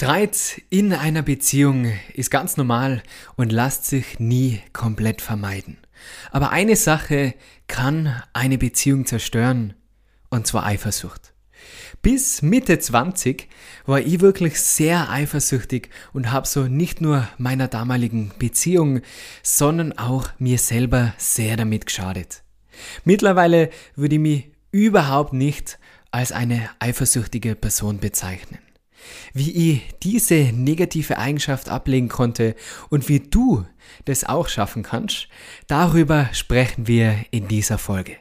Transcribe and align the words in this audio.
Streit 0.00 0.62
in 0.70 0.94
einer 0.94 1.20
Beziehung 1.20 1.92
ist 2.14 2.30
ganz 2.30 2.56
normal 2.56 3.02
und 3.36 3.52
lässt 3.52 3.84
sich 3.84 4.18
nie 4.18 4.62
komplett 4.72 5.20
vermeiden. 5.20 5.76
Aber 6.30 6.52
eine 6.52 6.74
Sache 6.74 7.34
kann 7.66 8.22
eine 8.32 8.56
Beziehung 8.56 9.04
zerstören, 9.04 9.74
und 10.30 10.46
zwar 10.46 10.64
Eifersucht. 10.64 11.34
Bis 12.00 12.40
Mitte 12.40 12.78
20 12.78 13.46
war 13.84 14.00
ich 14.00 14.20
wirklich 14.20 14.58
sehr 14.58 15.10
eifersüchtig 15.10 15.90
und 16.14 16.32
habe 16.32 16.46
so 16.46 16.62
nicht 16.62 17.02
nur 17.02 17.28
meiner 17.36 17.68
damaligen 17.68 18.32
Beziehung, 18.38 19.02
sondern 19.42 19.98
auch 19.98 20.30
mir 20.38 20.56
selber 20.56 21.12
sehr 21.18 21.58
damit 21.58 21.84
geschadet. 21.84 22.42
Mittlerweile 23.04 23.68
würde 23.96 24.14
ich 24.14 24.20
mich 24.22 24.50
überhaupt 24.70 25.34
nicht 25.34 25.78
als 26.10 26.32
eine 26.32 26.70
eifersüchtige 26.78 27.54
Person 27.54 27.98
bezeichnen 27.98 28.60
wie 29.32 29.72
ich 29.72 29.82
diese 30.02 30.52
negative 30.52 31.18
Eigenschaft 31.18 31.68
ablegen 31.68 32.08
konnte 32.08 32.54
und 32.88 33.08
wie 33.08 33.20
du 33.20 33.66
das 34.04 34.24
auch 34.24 34.48
schaffen 34.48 34.82
kannst, 34.82 35.28
darüber 35.66 36.28
sprechen 36.32 36.86
wir 36.86 37.16
in 37.30 37.48
dieser 37.48 37.78
Folge. 37.78 38.16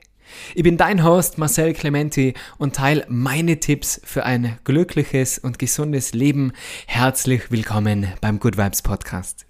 Ich 0.54 0.64
bin 0.64 0.78
dein 0.78 1.04
Host 1.04 1.38
Marcel 1.38 1.74
Clementi 1.74 2.34
und 2.58 2.76
teile 2.76 3.06
meine 3.10 3.60
Tipps 3.60 4.00
für 4.04 4.26
ein 4.26 4.58
glückliches 4.64 5.40
und 5.40 5.60
gesundes 5.60 6.14
Leben. 6.14 6.54
Herzlich 6.86 7.52
willkommen 7.52 8.08
beim 8.22 8.40
Good 8.40 8.58
Vibes 8.58 8.82
Podcast. 8.82 9.46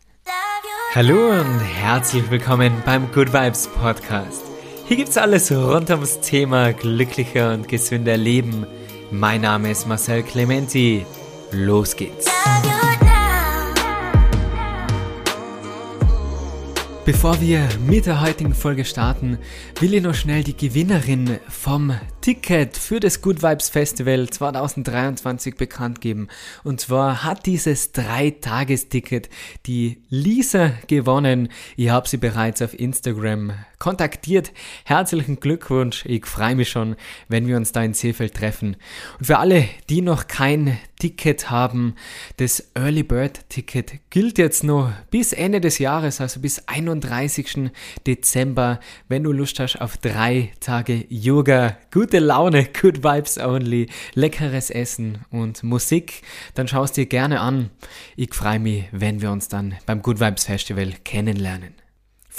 Hallo 0.96 1.40
und 1.40 1.60
herzlich 1.60 2.32
willkommen 2.32 2.74
beim 2.86 3.12
Good 3.12 3.32
Vibes 3.32 3.68
Podcast. 3.68 4.42
Hier 4.88 4.98
gibt's 4.98 5.18
alles 5.18 5.52
rund 5.52 5.92
ums 5.92 6.20
Thema 6.22 6.74
glücklicher 6.74 7.54
und 7.54 7.68
gesünder 7.68 8.18
Leben. 8.18 8.66
Mein 9.12 9.42
Name 9.42 9.70
ist 9.70 9.88
Marcel 9.88 10.24
Clementi. 10.24 11.06
Los 11.52 11.96
geht's. 11.96 12.28
Bevor 17.06 17.42
wir 17.42 17.68
mit 17.88 18.06
der 18.06 18.22
heutigen 18.22 18.54
Folge 18.54 18.86
starten, 18.86 19.40
will 19.80 19.96
ich 19.96 20.04
noch 20.04 20.14
schnell 20.14 20.44
die 20.44 20.56
Gewinnerin 20.56 21.40
vom 21.50 21.92
Ticket 22.22 22.78
für 22.78 23.00
das 23.00 23.22
Good 23.24 23.42
Vibes 23.42 23.70
Festival 23.70 24.30
2023 24.30 25.56
bekannt 25.56 26.02
geben. 26.02 26.28
Und 26.64 26.82
zwar 26.82 27.24
hat 27.24 27.48
dieses 27.48 27.94
Drei-Tages-Ticket 27.94 29.30
die 29.66 30.04
Lisa 30.10 30.74
gewonnen. 30.86 31.50
Ich 31.78 31.90
habe 31.90 32.08
sie 32.08 32.18
bereits 32.18 32.62
auf 32.62 32.80
Instagram 32.80 33.54
kontaktiert. 33.80 34.52
Herzlichen 34.86 35.40
Glückwunsch. 35.40 36.06
Ich 36.06 36.28
freue 36.28 36.56
mich 36.56 36.70
schon, 36.70 36.96
wenn 37.28 37.48
wir 37.48 37.58
uns 37.58 37.72
da 37.72 37.82
in 37.82 37.96
Seefeld 37.96 38.36
treffen. 38.36 38.76
Und 39.18 39.26
für 39.26 39.40
alle, 39.40 39.66
die 39.90 40.04
noch 40.04 40.28
kein 40.28 40.78
Ticket 41.00 41.50
haben, 41.50 41.96
das 42.38 42.72
Early 42.76 43.04
Bird 43.04 43.50
Ticket 43.50 44.00
gilt 44.10 44.38
jetzt 44.38 44.66
noch 44.66 44.92
bis 45.10 45.32
Ende 45.32 45.62
des 45.62 45.80
Jahres, 45.80 46.20
also 46.20 46.42
bis 46.42 46.68
31. 46.68 47.72
Dezember, 48.06 48.82
wenn 49.08 49.24
du 49.24 49.32
Lust 49.32 49.60
hast 49.60 49.80
auf 49.80 49.96
drei 49.96 50.52
Tage 50.60 51.06
Yoga, 51.08 51.78
gute 51.92 52.20
Laune, 52.20 52.68
good 52.80 53.02
vibes 53.02 53.38
only, 53.38 53.88
leckeres 54.14 54.70
Essen 54.70 55.20
und 55.32 55.64
Musik, 55.64 56.22
dann 56.54 56.68
schaust 56.68 56.98
dir 56.98 57.06
gerne 57.06 57.40
an. 57.40 57.70
Ich 58.18 58.34
freue 58.34 58.60
mich, 58.60 58.84
wenn 58.92 59.22
wir 59.22 59.32
uns 59.32 59.48
dann 59.48 59.76
beim 59.86 60.02
Good 60.02 60.20
Vibes 60.20 60.44
Festival 60.44 60.94
kennenlernen. 61.06 61.74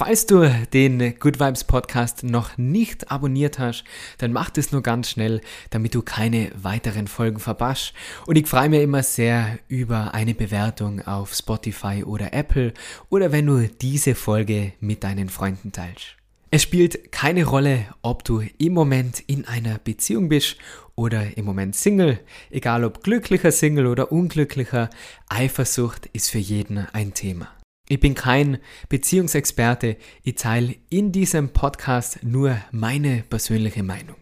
Falls 0.03 0.25
du 0.25 0.51
den 0.73 1.19
Good 1.19 1.41
Vibes 1.41 1.65
Podcast 1.65 2.25
noch 2.25 2.57
nicht 2.57 3.11
abonniert 3.11 3.59
hast, 3.59 3.85
dann 4.17 4.33
mach 4.33 4.49
das 4.49 4.73
nur 4.73 4.81
ganz 4.81 5.11
schnell, 5.11 5.43
damit 5.69 5.95
du 5.95 6.01
keine 6.01 6.51
weiteren 6.55 7.07
Folgen 7.07 7.39
verpasst. 7.39 7.93
Und 8.27 8.37
ich 8.37 8.47
freue 8.47 8.71
mich 8.71 8.81
immer 8.81 9.03
sehr 9.03 9.59
über 9.69 10.15
eine 10.15 10.33
Bewertung 10.33 11.03
auf 11.03 11.35
Spotify 11.35 12.03
oder 12.03 12.33
Apple 12.33 12.73
oder 13.11 13.31
wenn 13.31 13.45
du 13.45 13.69
diese 13.69 14.15
Folge 14.15 14.73
mit 14.81 15.05
deinen 15.05 15.29
Freunden 15.29 15.71
teilst. 15.71 16.17
Es 16.51 16.63
spielt 16.63 17.13
keine 17.13 17.45
Rolle, 17.45 17.85
ob 18.01 18.25
du 18.25 18.43
im 18.57 18.73
Moment 18.73 19.21
in 19.27 19.45
einer 19.45 19.77
Beziehung 19.77 20.31
bist 20.31 20.57
oder 20.95 21.37
im 21.37 21.45
Moment 21.45 21.77
Single, 21.77 22.21
egal 22.51 22.85
ob 22.85 23.05
glücklicher 23.05 23.53
Single 23.53 23.87
oder 23.87 24.13
unglücklicher, 24.13 24.89
Eifersucht 25.29 26.07
ist 26.15 26.31
für 26.31 26.39
jeden 26.39 26.79
ein 26.95 27.13
Thema. 27.13 27.49
Ich 27.91 27.99
bin 27.99 28.15
kein 28.15 28.59
Beziehungsexperte, 28.89 29.97
ich 30.23 30.37
teile 30.37 30.77
in 30.91 31.11
diesem 31.11 31.53
Podcast 31.53 32.23
nur 32.23 32.57
meine 32.71 33.25
persönliche 33.29 33.83
Meinung. 33.83 34.15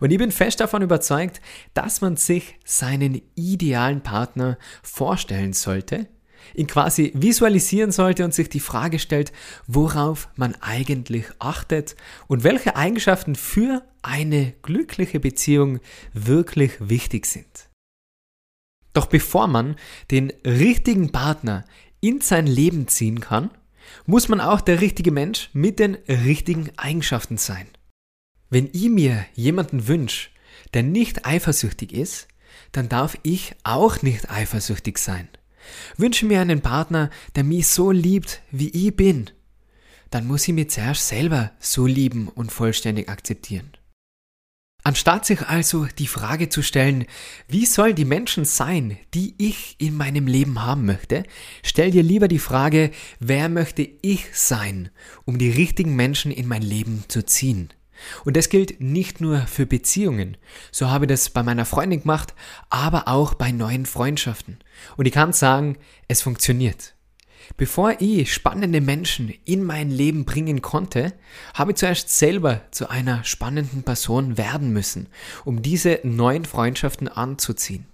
Und 0.00 0.10
ich 0.10 0.16
bin 0.16 0.32
fest 0.32 0.58
davon 0.58 0.80
überzeugt, 0.80 1.42
dass 1.74 2.00
man 2.00 2.16
sich 2.16 2.54
seinen 2.64 3.20
idealen 3.34 4.02
Partner 4.02 4.56
vorstellen 4.82 5.52
sollte, 5.52 6.08
ihn 6.54 6.66
quasi 6.66 7.12
visualisieren 7.14 7.92
sollte 7.92 8.24
und 8.24 8.32
sich 8.32 8.48
die 8.48 8.58
Frage 8.58 8.98
stellt, 8.98 9.34
worauf 9.66 10.30
man 10.36 10.54
eigentlich 10.62 11.26
achtet 11.40 11.94
und 12.26 12.42
welche 12.42 12.74
Eigenschaften 12.74 13.34
für 13.34 13.82
eine 14.00 14.54
glückliche 14.62 15.20
Beziehung 15.20 15.78
wirklich 16.14 16.72
wichtig 16.80 17.26
sind. 17.26 17.68
Doch 18.94 19.06
bevor 19.06 19.46
man 19.46 19.76
den 20.10 20.32
richtigen 20.46 21.12
Partner 21.12 21.64
in 22.02 22.20
sein 22.20 22.46
Leben 22.46 22.88
ziehen 22.88 23.20
kann, 23.20 23.50
muss 24.04 24.28
man 24.28 24.40
auch 24.40 24.60
der 24.60 24.82
richtige 24.82 25.12
Mensch 25.12 25.48
mit 25.54 25.78
den 25.78 25.94
richtigen 26.06 26.70
Eigenschaften 26.76 27.38
sein. 27.38 27.66
Wenn 28.50 28.68
ich 28.72 28.90
mir 28.90 29.24
jemanden 29.34 29.88
wünsche, 29.88 30.28
der 30.74 30.82
nicht 30.82 31.24
eifersüchtig 31.24 31.92
ist, 31.92 32.28
dann 32.72 32.88
darf 32.88 33.16
ich 33.22 33.54
auch 33.64 34.02
nicht 34.02 34.30
eifersüchtig 34.30 34.98
sein. 34.98 35.28
Wünsche 35.96 36.26
mir 36.26 36.40
einen 36.40 36.60
Partner, 36.60 37.08
der 37.36 37.44
mich 37.44 37.68
so 37.68 37.92
liebt, 37.92 38.42
wie 38.50 38.68
ich 38.68 38.94
bin, 38.94 39.30
dann 40.10 40.26
muss 40.26 40.46
ich 40.46 40.54
mich 40.54 40.70
zuerst 40.70 41.08
selber 41.08 41.52
so 41.58 41.86
lieben 41.86 42.28
und 42.28 42.52
vollständig 42.52 43.08
akzeptieren. 43.08 43.70
Anstatt 44.84 45.26
sich 45.26 45.42
also 45.42 45.86
die 45.98 46.08
Frage 46.08 46.48
zu 46.48 46.60
stellen, 46.60 47.06
wie 47.46 47.66
sollen 47.66 47.94
die 47.94 48.04
Menschen 48.04 48.44
sein, 48.44 48.98
die 49.14 49.34
ich 49.38 49.76
in 49.78 49.96
meinem 49.96 50.26
Leben 50.26 50.64
haben 50.64 50.86
möchte, 50.86 51.22
stell 51.62 51.92
dir 51.92 52.02
lieber 52.02 52.26
die 52.26 52.40
Frage, 52.40 52.90
wer 53.20 53.48
möchte 53.48 53.88
ich 54.02 54.26
sein, 54.32 54.90
um 55.24 55.38
die 55.38 55.50
richtigen 55.50 55.94
Menschen 55.94 56.32
in 56.32 56.48
mein 56.48 56.62
Leben 56.62 57.04
zu 57.06 57.24
ziehen. 57.24 57.72
Und 58.24 58.36
das 58.36 58.48
gilt 58.48 58.80
nicht 58.80 59.20
nur 59.20 59.46
für 59.46 59.66
Beziehungen. 59.66 60.36
So 60.72 60.90
habe 60.90 61.04
ich 61.04 61.10
das 61.10 61.30
bei 61.30 61.44
meiner 61.44 61.64
Freundin 61.64 62.00
gemacht, 62.00 62.34
aber 62.68 63.06
auch 63.06 63.34
bei 63.34 63.52
neuen 63.52 63.86
Freundschaften. 63.86 64.58
Und 64.96 65.06
ich 65.06 65.12
kann 65.12 65.32
sagen, 65.32 65.78
es 66.08 66.22
funktioniert. 66.22 66.94
Bevor 67.56 68.00
ich 68.00 68.32
spannende 68.32 68.80
Menschen 68.80 69.32
in 69.44 69.64
mein 69.64 69.90
Leben 69.90 70.24
bringen 70.24 70.62
konnte, 70.62 71.12
habe 71.54 71.72
ich 71.72 71.76
zuerst 71.76 72.10
selber 72.10 72.62
zu 72.70 72.88
einer 72.88 73.24
spannenden 73.24 73.82
Person 73.82 74.38
werden 74.38 74.72
müssen, 74.72 75.08
um 75.44 75.62
diese 75.62 76.00
neuen 76.02 76.44
Freundschaften 76.44 77.08
anzuziehen. 77.08 77.86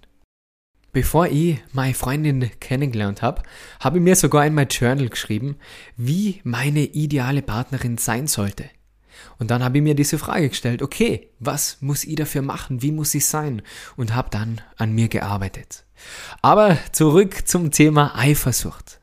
Bevor 0.91 1.27
ich 1.27 1.59
meine 1.71 1.93
Freundin 1.93 2.49
kennengelernt 2.59 3.21
habe, 3.21 3.43
habe 3.79 3.97
ich 3.97 4.03
mir 4.03 4.15
sogar 4.15 4.45
in 4.45 4.55
mein 4.55 4.69
Journal 4.69 5.09
geschrieben, 5.09 5.57
wie 5.97 6.41
meine 6.43 6.81
ideale 6.81 7.43
Partnerin 7.43 7.97
sein 7.99 8.25
sollte. 8.25 8.65
Und 9.37 9.51
dann 9.51 9.63
habe 9.63 9.77
ich 9.77 9.83
mir 9.83 9.95
diese 9.95 10.17
Frage 10.17 10.49
gestellt, 10.49 10.81
okay, 10.81 11.29
was 11.39 11.77
muss 11.81 12.05
ich 12.05 12.15
dafür 12.15 12.41
machen, 12.41 12.81
wie 12.81 12.91
muss 12.91 13.13
ich 13.13 13.25
sein? 13.25 13.61
Und 13.97 14.15
habe 14.15 14.29
dann 14.31 14.61
an 14.77 14.93
mir 14.93 15.09
gearbeitet. 15.09 15.85
Aber 16.41 16.77
zurück 16.91 17.47
zum 17.47 17.71
Thema 17.71 18.17
Eifersucht. 18.17 18.98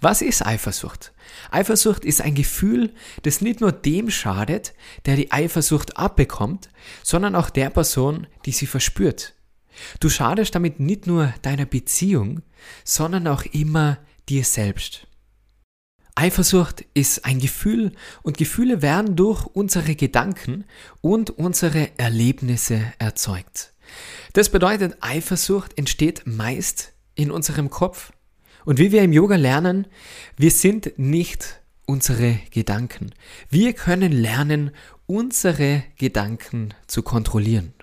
Was 0.00 0.22
ist 0.22 0.44
Eifersucht? 0.44 1.12
Eifersucht 1.50 2.04
ist 2.04 2.20
ein 2.20 2.34
Gefühl, 2.34 2.94
das 3.22 3.40
nicht 3.40 3.60
nur 3.60 3.72
dem 3.72 4.10
schadet, 4.10 4.74
der 5.04 5.16
die 5.16 5.32
Eifersucht 5.32 5.96
abbekommt, 5.96 6.68
sondern 7.02 7.34
auch 7.34 7.50
der 7.50 7.70
Person, 7.70 8.26
die 8.44 8.52
sie 8.52 8.66
verspürt. 8.66 9.34
Du 10.00 10.08
schadest 10.08 10.54
damit 10.54 10.80
nicht 10.80 11.06
nur 11.06 11.34
deiner 11.42 11.66
Beziehung, 11.66 12.42
sondern 12.84 13.26
auch 13.26 13.44
immer 13.44 13.98
dir 14.28 14.44
selbst. 14.44 15.06
Eifersucht 16.14 16.86
ist 16.94 17.26
ein 17.26 17.40
Gefühl 17.40 17.92
und 18.22 18.38
Gefühle 18.38 18.80
werden 18.80 19.16
durch 19.16 19.44
unsere 19.44 19.94
Gedanken 19.94 20.64
und 21.02 21.28
unsere 21.30 21.90
Erlebnisse 21.98 22.92
erzeugt. 22.98 23.74
Das 24.32 24.48
bedeutet, 24.48 24.96
Eifersucht 25.02 25.76
entsteht 25.76 26.22
meist 26.26 26.94
in 27.14 27.30
unserem 27.30 27.68
Kopf. 27.68 28.12
Und 28.66 28.80
wie 28.80 28.90
wir 28.90 29.04
im 29.04 29.12
Yoga 29.12 29.36
lernen, 29.36 29.86
wir 30.36 30.50
sind 30.50 30.98
nicht 30.98 31.60
unsere 31.86 32.40
Gedanken. 32.50 33.14
Wir 33.48 33.72
können 33.74 34.10
lernen, 34.10 34.72
unsere 35.06 35.84
Gedanken 35.98 36.74
zu 36.88 37.04
kontrollieren. 37.04 37.74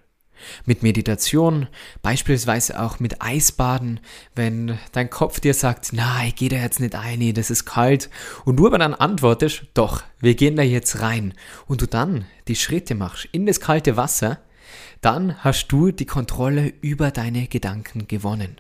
Mit 0.66 0.84
Meditation, 0.84 1.68
beispielsweise 2.02 2.82
auch 2.82 3.00
mit 3.00 3.22
Eisbaden, 3.22 4.02
wenn 4.36 4.78
dein 4.92 5.10
Kopf 5.10 5.40
dir 5.40 5.54
sagt, 5.54 5.92
na, 5.94 6.26
ich 6.28 6.36
gehe 6.36 6.50
da 6.50 6.58
jetzt 6.58 6.82
nicht 6.82 6.96
ein, 6.96 7.34
das 7.34 7.50
ist 7.50 7.64
kalt, 7.64 8.10
und 8.44 8.58
du 8.58 8.68
aber 8.68 8.78
dann 8.78 8.94
antwortest, 8.94 9.68
doch, 9.74 10.04
wir 10.20 10.36
gehen 10.36 10.58
da 10.58 10.64
jetzt 10.64 11.00
rein, 11.00 11.34
und 11.66 11.82
du 11.82 11.88
dann 11.88 12.26
die 12.50 12.58
Schritte 12.58 12.94
machst 12.94 13.30
in 13.32 13.46
das 13.46 13.62
kalte 13.62 13.96
Wasser, 13.96 14.42
dann 15.00 15.42
hast 15.46 15.70
du 15.70 15.92
die 15.92 16.06
Kontrolle 16.06 16.74
über 16.82 17.12
deine 17.12 17.48
Gedanken 17.48 18.10
gewonnen. 18.10 18.60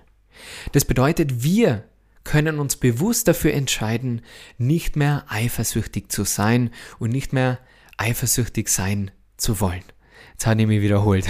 Das 0.71 0.85
bedeutet, 0.85 1.43
wir 1.43 1.83
können 2.23 2.59
uns 2.59 2.75
bewusst 2.75 3.27
dafür 3.27 3.53
entscheiden, 3.53 4.21
nicht 4.57 4.95
mehr 4.95 5.25
eifersüchtig 5.27 6.11
zu 6.11 6.23
sein 6.23 6.71
und 6.99 7.11
nicht 7.11 7.33
mehr 7.33 7.59
eifersüchtig 7.97 8.69
sein 8.69 9.11
zu 9.37 9.59
wollen. 9.59 9.83
Jetzt 10.31 10.45
habe 10.47 10.61
ich 10.61 10.67
mich 10.67 10.81
wiederholt. 10.81 11.25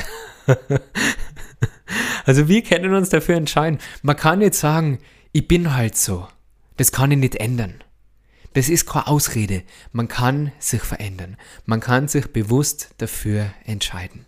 also 2.25 2.47
wir 2.47 2.63
können 2.63 2.93
uns 2.93 3.09
dafür 3.09 3.35
entscheiden. 3.35 3.79
Man 4.01 4.15
kann 4.15 4.39
nicht 4.39 4.55
sagen, 4.55 4.99
ich 5.31 5.47
bin 5.47 5.73
halt 5.73 5.97
so. 5.97 6.27
Das 6.77 6.91
kann 6.91 7.11
ich 7.11 7.17
nicht 7.17 7.35
ändern. 7.35 7.83
Das 8.53 8.69
ist 8.69 8.85
keine 8.85 9.07
Ausrede. 9.07 9.63
Man 9.91 10.07
kann 10.07 10.51
sich 10.59 10.81
verändern. 10.81 11.37
Man 11.65 11.79
kann 11.79 12.07
sich 12.07 12.27
bewusst 12.27 12.93
dafür 12.99 13.51
entscheiden. 13.65 14.25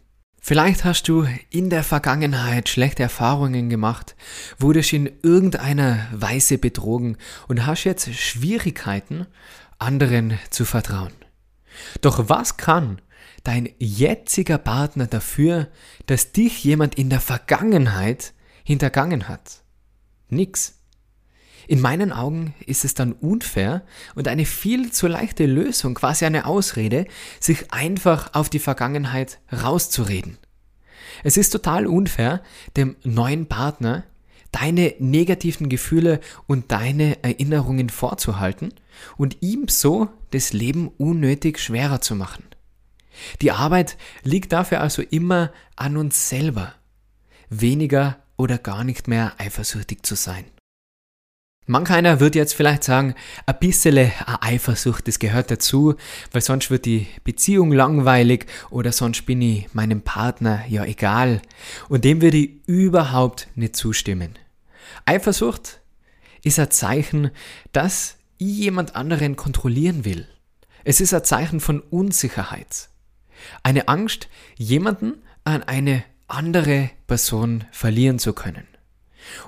Vielleicht 0.48 0.84
hast 0.84 1.08
du 1.08 1.26
in 1.50 1.72
der 1.72 1.84
Vergangenheit 1.84 2.70
schlechte 2.70 3.02
Erfahrungen 3.02 3.68
gemacht, 3.68 4.16
wurdest 4.60 4.94
in 4.94 5.10
irgendeiner 5.24 6.08
Weise 6.14 6.60
betrogen 6.60 7.18
und 7.48 7.66
hast 7.66 7.84
jetzt 7.84 8.14
Schwierigkeiten, 8.14 9.26
anderen 9.80 10.38
zu 10.52 10.64
vertrauen. 10.64 11.14
Doch 12.02 12.30
was 12.30 12.58
kann 12.58 13.02
dein 13.44 13.70
jetziger 13.80 14.60
Partner 14.60 15.08
dafür, 15.08 15.68
dass 16.06 16.32
dich 16.32 16.64
jemand 16.64 16.94
in 16.94 17.10
der 17.10 17.22
Vergangenheit 17.22 18.36
hintergangen 18.64 19.28
hat? 19.28 19.64
Nix. 20.30 20.75
In 21.68 21.82
meinen 21.82 22.12
Augen 22.12 22.54
ist 22.66 22.86
es 22.86 22.94
dann 22.94 23.14
unfair 23.14 23.84
und 24.14 24.28
eine 24.28 24.46
viel 24.46 24.92
zu 24.92 25.08
leichte 25.08 25.46
Lösung, 25.46 25.96
quasi 25.96 26.26
eine 26.26 26.46
Ausrede, 26.46 27.06
sich 27.40 27.72
einfach 27.72 28.34
auf 28.34 28.50
die 28.50 28.60
Vergangenheit 28.60 29.40
rauszureden. 29.52 30.38
Es 31.24 31.38
ist 31.38 31.52
total 31.52 31.88
unfair, 31.88 32.42
dem 32.76 32.96
neuen 33.04 33.48
Partner 33.48 34.04
deine 34.52 34.94
negativen 35.00 35.68
Gefühle 35.68 36.22
und 36.48 36.72
deine 36.72 37.22
Erinnerungen 37.24 37.90
vorzuhalten 37.90 38.74
und 39.18 39.38
ihm 39.42 39.68
so 39.68 40.10
das 40.32 40.54
Leben 40.54 40.88
unnötig 40.98 41.60
schwerer 41.60 42.00
zu 42.00 42.16
machen. 42.16 42.44
Die 43.42 43.52
Arbeit 43.52 43.98
liegt 44.24 44.54
dafür 44.54 44.82
also 44.82 45.02
immer 45.02 45.52
an 45.76 45.98
uns 45.98 46.30
selber, 46.30 46.74
weniger 47.50 48.18
oder 48.38 48.58
gar 48.58 48.84
nicht 48.84 49.08
mehr 49.08 49.34
eifersüchtig 49.38 50.06
zu 50.06 50.16
sein. 50.16 50.46
Manch 51.68 51.90
einer 51.90 52.20
wird 52.20 52.36
jetzt 52.36 52.54
vielleicht 52.54 52.84
sagen, 52.84 53.16
ein 53.48 53.60
bisschen 53.60 54.12
Eifersucht, 54.42 55.08
das 55.08 55.18
gehört 55.18 55.50
dazu, 55.50 55.96
weil 56.32 56.42
sonst 56.42 56.70
wird 56.70 56.86
die 56.86 57.08
Beziehung 57.24 57.72
langweilig 57.72 58.46
oder 58.70 58.92
sonst 58.92 59.26
bin 59.26 59.42
ich 59.42 59.74
meinem 59.74 60.02
Partner 60.02 60.64
ja 60.68 60.86
egal. 60.86 61.42
Und 61.90 62.06
dem 62.06 62.22
würde 62.22 62.38
ich 62.38 62.52
überhaupt 62.68 63.48
nicht 63.56 63.76
zustimmen. 63.76 64.38
Eifersucht 65.06 65.82
ist 66.44 66.60
ein 66.60 66.70
Zeichen, 66.70 67.32
dass 67.72 68.18
ich 68.38 68.58
jemand 68.58 68.96
anderen 68.96 69.36
kontrollieren 69.36 70.06
will. 70.06 70.28
Es 70.84 71.02
ist 71.02 71.16
ein 71.16 71.24
Zeichen 71.24 71.60
von 71.60 71.80
Unsicherheit. 71.80 72.90
Eine 73.64 73.88
Angst, 73.88 74.28
jemanden 74.56 75.16
an 75.44 75.64
eine 75.64 76.04
andere 76.28 76.92
Person 77.08 77.64
verlieren 77.72 78.20
zu 78.20 78.34
können. 78.34 78.68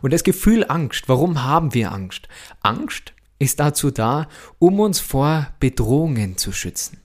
Und 0.01 0.13
das 0.13 0.23
Gefühl 0.23 0.65
Angst, 0.67 1.07
warum 1.07 1.43
haben 1.43 1.73
wir 1.73 1.91
Angst? 1.91 2.27
Angst 2.61 3.13
ist 3.39 3.59
dazu 3.59 3.91
da, 3.91 4.27
um 4.59 4.79
uns 4.79 4.99
vor 4.99 5.47
Bedrohungen 5.59 6.37
zu 6.37 6.51
schützen. 6.51 6.99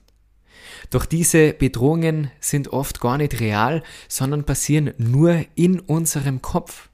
Doch 0.89 1.05
diese 1.05 1.53
Bedrohungen 1.53 2.31
sind 2.39 2.69
oft 2.69 2.99
gar 2.99 3.17
nicht 3.17 3.39
real, 3.39 3.83
sondern 4.07 4.43
passieren 4.43 4.93
nur 4.97 5.45
in 5.55 5.79
unserem 5.79 6.41
Kopf 6.41 6.89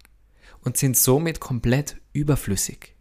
und 0.64 0.78
sind 0.78 0.98
somit 0.98 1.40
komplett 1.40 1.98
überflüssig. 2.14 2.94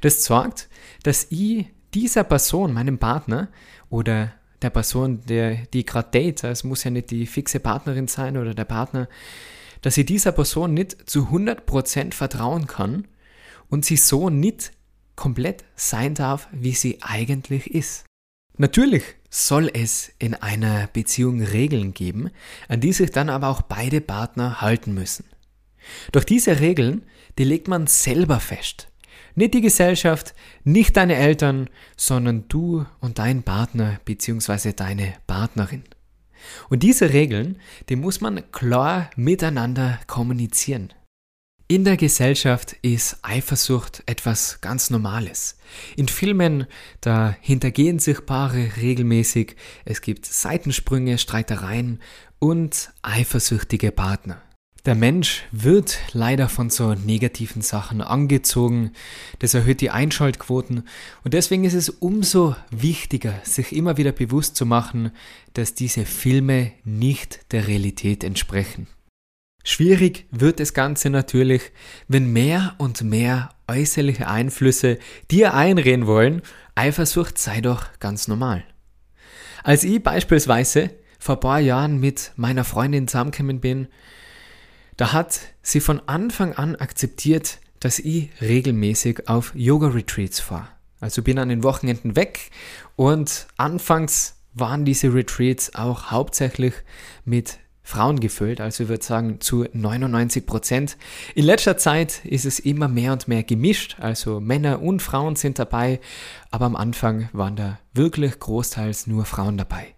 Das 0.00 0.24
sorgt, 0.24 0.68
dass 1.02 1.26
ich 1.30 1.66
dieser 1.94 2.24
Person, 2.24 2.72
meinem 2.72 2.98
Partner 2.98 3.48
oder 3.90 4.32
der 4.62 4.70
Person, 4.70 5.24
der, 5.26 5.56
die 5.72 5.84
gerade 5.84 6.10
date, 6.10 6.44
es 6.44 6.64
muss 6.64 6.84
ja 6.84 6.90
nicht 6.90 7.10
die 7.10 7.26
fixe 7.26 7.60
Partnerin 7.60 8.08
sein 8.08 8.36
oder 8.36 8.54
der 8.54 8.64
Partner, 8.64 9.08
dass 9.82 9.94
sie 9.94 10.04
dieser 10.04 10.32
Person 10.32 10.74
nicht 10.74 11.08
zu 11.08 11.28
100% 11.28 12.14
vertrauen 12.14 12.66
kann 12.66 13.06
und 13.68 13.84
sie 13.84 13.96
so 13.96 14.30
nicht 14.30 14.72
komplett 15.16 15.64
sein 15.74 16.14
darf, 16.14 16.48
wie 16.52 16.74
sie 16.74 16.98
eigentlich 17.02 17.74
ist. 17.74 18.04
Natürlich 18.58 19.04
soll 19.28 19.70
es 19.72 20.12
in 20.18 20.34
einer 20.34 20.86
Beziehung 20.92 21.42
Regeln 21.42 21.92
geben, 21.92 22.30
an 22.68 22.80
die 22.80 22.92
sich 22.92 23.10
dann 23.10 23.28
aber 23.28 23.48
auch 23.48 23.62
beide 23.62 24.00
Partner 24.00 24.60
halten 24.60 24.94
müssen. 24.94 25.24
Doch 26.12 26.24
diese 26.24 26.60
Regeln, 26.60 27.02
die 27.38 27.44
legt 27.44 27.68
man 27.68 27.86
selber 27.86 28.40
fest. 28.40 28.88
Nicht 29.34 29.52
die 29.52 29.60
Gesellschaft, 29.60 30.34
nicht 30.64 30.96
deine 30.96 31.16
Eltern, 31.16 31.68
sondern 31.96 32.48
du 32.48 32.86
und 33.00 33.18
dein 33.18 33.42
Partner 33.42 34.00
bzw. 34.06 34.72
deine 34.72 35.14
Partnerin. 35.26 35.84
Und 36.68 36.82
diese 36.82 37.12
Regeln, 37.12 37.58
die 37.88 37.96
muss 37.96 38.20
man 38.20 38.50
klar 38.52 39.10
miteinander 39.16 39.98
kommunizieren. 40.06 40.92
In 41.68 41.82
der 41.82 41.96
Gesellschaft 41.96 42.74
ist 42.82 43.18
Eifersucht 43.22 44.04
etwas 44.06 44.60
ganz 44.60 44.90
Normales. 44.90 45.58
In 45.96 46.06
Filmen, 46.06 46.66
da 47.00 47.36
hintergehen 47.40 47.98
sich 47.98 48.24
Paare 48.24 48.70
regelmäßig, 48.76 49.56
es 49.84 50.00
gibt 50.00 50.26
Seitensprünge, 50.26 51.18
Streitereien 51.18 52.00
und 52.38 52.92
eifersüchtige 53.02 53.90
Partner. 53.90 54.45
Der 54.86 54.94
Mensch 54.94 55.42
wird 55.50 55.98
leider 56.12 56.48
von 56.48 56.70
so 56.70 56.94
negativen 56.94 57.60
Sachen 57.60 58.00
angezogen. 58.00 58.92
Das 59.40 59.52
erhöht 59.52 59.80
die 59.80 59.90
Einschaltquoten. 59.90 60.84
Und 61.24 61.34
deswegen 61.34 61.64
ist 61.64 61.74
es 61.74 61.88
umso 61.90 62.54
wichtiger, 62.70 63.34
sich 63.42 63.74
immer 63.74 63.96
wieder 63.96 64.12
bewusst 64.12 64.54
zu 64.54 64.64
machen, 64.64 65.10
dass 65.54 65.74
diese 65.74 66.04
Filme 66.04 66.70
nicht 66.84 67.52
der 67.52 67.66
Realität 67.66 68.22
entsprechen. 68.22 68.86
Schwierig 69.64 70.26
wird 70.30 70.60
das 70.60 70.72
Ganze 70.72 71.10
natürlich, 71.10 71.72
wenn 72.06 72.32
mehr 72.32 72.76
und 72.78 73.02
mehr 73.02 73.48
äußerliche 73.66 74.28
Einflüsse 74.28 75.00
dir 75.32 75.54
einreden 75.54 76.06
wollen, 76.06 76.42
Eifersucht 76.76 77.38
sei 77.38 77.60
doch 77.60 77.86
ganz 77.98 78.28
normal. 78.28 78.62
Als 79.64 79.82
ich 79.82 80.00
beispielsweise 80.00 80.90
vor 81.18 81.34
ein 81.34 81.40
paar 81.40 81.58
Jahren 81.58 81.98
mit 81.98 82.30
meiner 82.36 82.62
Freundin 82.62 83.08
zusammengekommen 83.08 83.58
bin, 83.58 83.88
da 84.96 85.12
hat 85.12 85.40
sie 85.62 85.80
von 85.80 86.00
Anfang 86.08 86.54
an 86.54 86.76
akzeptiert, 86.76 87.58
dass 87.80 87.98
ich 87.98 88.30
regelmäßig 88.40 89.28
auf 89.28 89.52
Yoga-Retreats 89.54 90.40
fahre. 90.40 90.68
Also 91.00 91.22
bin 91.22 91.38
an 91.38 91.50
den 91.50 91.62
Wochenenden 91.62 92.16
weg 92.16 92.50
und 92.96 93.46
anfangs 93.56 94.36
waren 94.54 94.86
diese 94.86 95.12
Retreats 95.12 95.74
auch 95.74 96.10
hauptsächlich 96.10 96.72
mit 97.24 97.58
Frauen 97.82 98.18
gefüllt, 98.18 98.60
also 98.60 98.82
ich 98.82 98.88
würde 98.88 99.04
sagen 99.04 99.40
zu 99.40 99.64
99 99.72 100.44
Prozent. 100.44 100.96
In 101.36 101.44
letzter 101.44 101.76
Zeit 101.76 102.24
ist 102.24 102.44
es 102.44 102.58
immer 102.58 102.88
mehr 102.88 103.12
und 103.12 103.28
mehr 103.28 103.44
gemischt, 103.44 103.98
also 104.00 104.40
Männer 104.40 104.82
und 104.82 105.02
Frauen 105.02 105.36
sind 105.36 105.60
dabei, 105.60 106.00
aber 106.50 106.64
am 106.64 106.74
Anfang 106.74 107.28
waren 107.32 107.54
da 107.54 107.78
wirklich 107.92 108.40
großteils 108.40 109.06
nur 109.06 109.24
Frauen 109.24 109.56
dabei. 109.56 109.94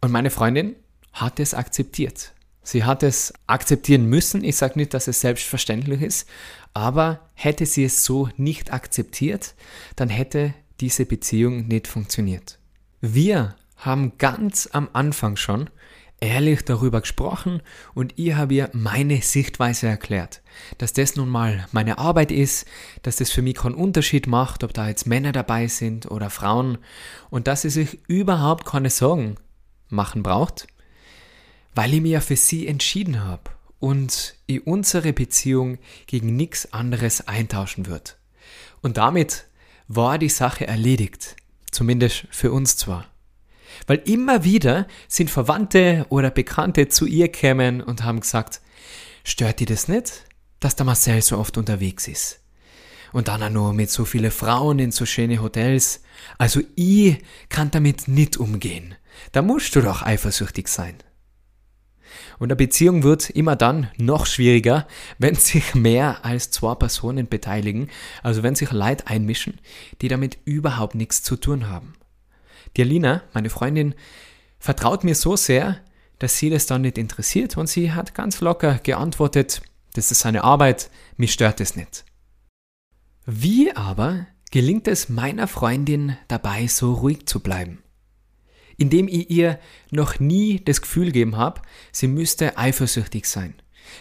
Und 0.00 0.12
meine 0.12 0.30
Freundin 0.30 0.76
hat 1.12 1.40
es 1.40 1.54
akzeptiert. 1.54 2.34
Sie 2.62 2.84
hat 2.84 3.02
es 3.02 3.32
akzeptieren 3.46 4.06
müssen. 4.06 4.44
Ich 4.44 4.56
sage 4.56 4.78
nicht, 4.78 4.94
dass 4.94 5.08
es 5.08 5.20
selbstverständlich 5.20 6.02
ist, 6.02 6.28
aber 6.74 7.20
hätte 7.34 7.66
sie 7.66 7.84
es 7.84 8.04
so 8.04 8.28
nicht 8.36 8.72
akzeptiert, 8.72 9.54
dann 9.96 10.08
hätte 10.08 10.54
diese 10.80 11.06
Beziehung 11.06 11.66
nicht 11.68 11.86
funktioniert. 11.86 12.58
Wir 13.00 13.56
haben 13.76 14.12
ganz 14.18 14.68
am 14.72 14.88
Anfang 14.92 15.36
schon 15.36 15.70
ehrlich 16.20 16.64
darüber 16.64 17.00
gesprochen 17.00 17.62
und 17.94 18.12
ich 18.16 18.34
habe 18.34 18.54
ihr 18.54 18.70
meine 18.72 19.22
Sichtweise 19.22 19.88
erklärt, 19.88 20.42
dass 20.78 20.92
das 20.92 21.16
nun 21.16 21.28
mal 21.28 21.66
meine 21.72 21.98
Arbeit 21.98 22.30
ist, 22.30 22.66
dass 23.02 23.16
das 23.16 23.30
für 23.30 23.42
mich 23.42 23.56
keinen 23.56 23.74
Unterschied 23.74 24.26
macht, 24.26 24.62
ob 24.62 24.74
da 24.74 24.88
jetzt 24.88 25.06
Männer 25.06 25.32
dabei 25.32 25.66
sind 25.66 26.10
oder 26.10 26.28
Frauen 26.28 26.78
und 27.30 27.46
dass 27.46 27.62
sie 27.62 27.70
sich 27.70 28.00
überhaupt 28.06 28.66
keine 28.66 28.90
Sorgen 28.90 29.36
machen 29.88 30.22
braucht, 30.22 30.66
weil 31.74 31.94
ich 31.94 32.00
mich 32.00 32.12
ja 32.12 32.20
für 32.20 32.36
sie 32.36 32.66
entschieden 32.66 33.24
habe 33.24 33.50
und 33.78 34.34
ich 34.46 34.66
unsere 34.66 35.12
Beziehung 35.12 35.78
gegen 36.06 36.36
nichts 36.36 36.72
anderes 36.72 37.26
eintauschen 37.26 37.86
wird. 37.86 38.18
Und 38.82 38.96
damit 38.96 39.46
war 39.88 40.18
die 40.18 40.28
Sache 40.28 40.66
erledigt, 40.66 41.36
zumindest 41.70 42.26
für 42.30 42.52
uns 42.52 42.76
zwar. 42.76 43.06
Weil 43.86 44.02
immer 44.04 44.44
wieder 44.44 44.86
sind 45.08 45.30
Verwandte 45.30 46.06
oder 46.10 46.30
Bekannte 46.30 46.88
zu 46.88 47.06
ihr 47.06 47.28
kämen 47.28 47.80
und 47.80 48.04
haben 48.04 48.20
gesagt, 48.20 48.60
stört 49.24 49.60
dir 49.60 49.66
das 49.66 49.88
nicht, 49.88 50.24
dass 50.60 50.76
der 50.76 50.86
Marcel 50.86 51.22
so 51.22 51.38
oft 51.38 51.56
unterwegs 51.56 52.06
ist? 52.08 52.40
Und 53.12 53.28
dann 53.28 53.42
auch 53.42 53.50
nur 53.50 53.72
mit 53.72 53.90
so 53.90 54.04
viele 54.04 54.30
Frauen 54.30 54.78
in 54.78 54.92
so 54.92 55.04
schöne 55.04 55.42
Hotels. 55.42 56.02
Also 56.38 56.60
ich 56.76 57.18
kann 57.48 57.70
damit 57.70 58.06
nicht 58.06 58.36
umgehen. 58.36 58.94
Da 59.32 59.42
musst 59.42 59.74
du 59.74 59.80
doch 59.80 60.02
eifersüchtig 60.02 60.68
sein. 60.68 60.94
Und 62.38 62.48
eine 62.48 62.56
Beziehung 62.56 63.02
wird 63.02 63.30
immer 63.30 63.56
dann 63.56 63.88
noch 63.98 64.26
schwieriger, 64.26 64.86
wenn 65.18 65.34
sich 65.34 65.74
mehr 65.74 66.24
als 66.24 66.50
zwei 66.50 66.74
Personen 66.74 67.28
beteiligen, 67.28 67.88
also 68.22 68.42
wenn 68.42 68.54
sich 68.54 68.72
Leute 68.72 69.06
einmischen, 69.06 69.60
die 70.00 70.08
damit 70.08 70.38
überhaupt 70.44 70.94
nichts 70.94 71.22
zu 71.22 71.36
tun 71.36 71.68
haben. 71.68 71.94
Die 72.76 72.82
Alina, 72.82 73.22
meine 73.32 73.50
Freundin, 73.50 73.94
vertraut 74.58 75.04
mir 75.04 75.14
so 75.14 75.36
sehr, 75.36 75.80
dass 76.18 76.38
sie 76.38 76.50
das 76.50 76.66
dann 76.66 76.82
nicht 76.82 76.98
interessiert 76.98 77.56
und 77.56 77.68
sie 77.68 77.92
hat 77.92 78.14
ganz 78.14 78.40
locker 78.40 78.78
geantwortet, 78.78 79.62
das 79.94 80.10
ist 80.10 80.20
seine 80.20 80.44
Arbeit, 80.44 80.90
mich 81.16 81.32
stört 81.32 81.60
es 81.60 81.74
nicht. 81.74 82.04
Wie 83.26 83.74
aber 83.74 84.26
gelingt 84.50 84.86
es 84.86 85.08
meiner 85.08 85.48
Freundin 85.48 86.16
dabei, 86.28 86.66
so 86.66 86.94
ruhig 86.94 87.26
zu 87.26 87.40
bleiben? 87.40 87.82
Indem 88.80 89.08
ich 89.08 89.28
ihr 89.28 89.58
noch 89.90 90.20
nie 90.20 90.58
das 90.64 90.80
Gefühl 90.80 91.06
gegeben 91.06 91.36
habe, 91.36 91.60
sie 91.92 92.08
müsste 92.08 92.56
eifersüchtig 92.56 93.26
sein. 93.26 93.52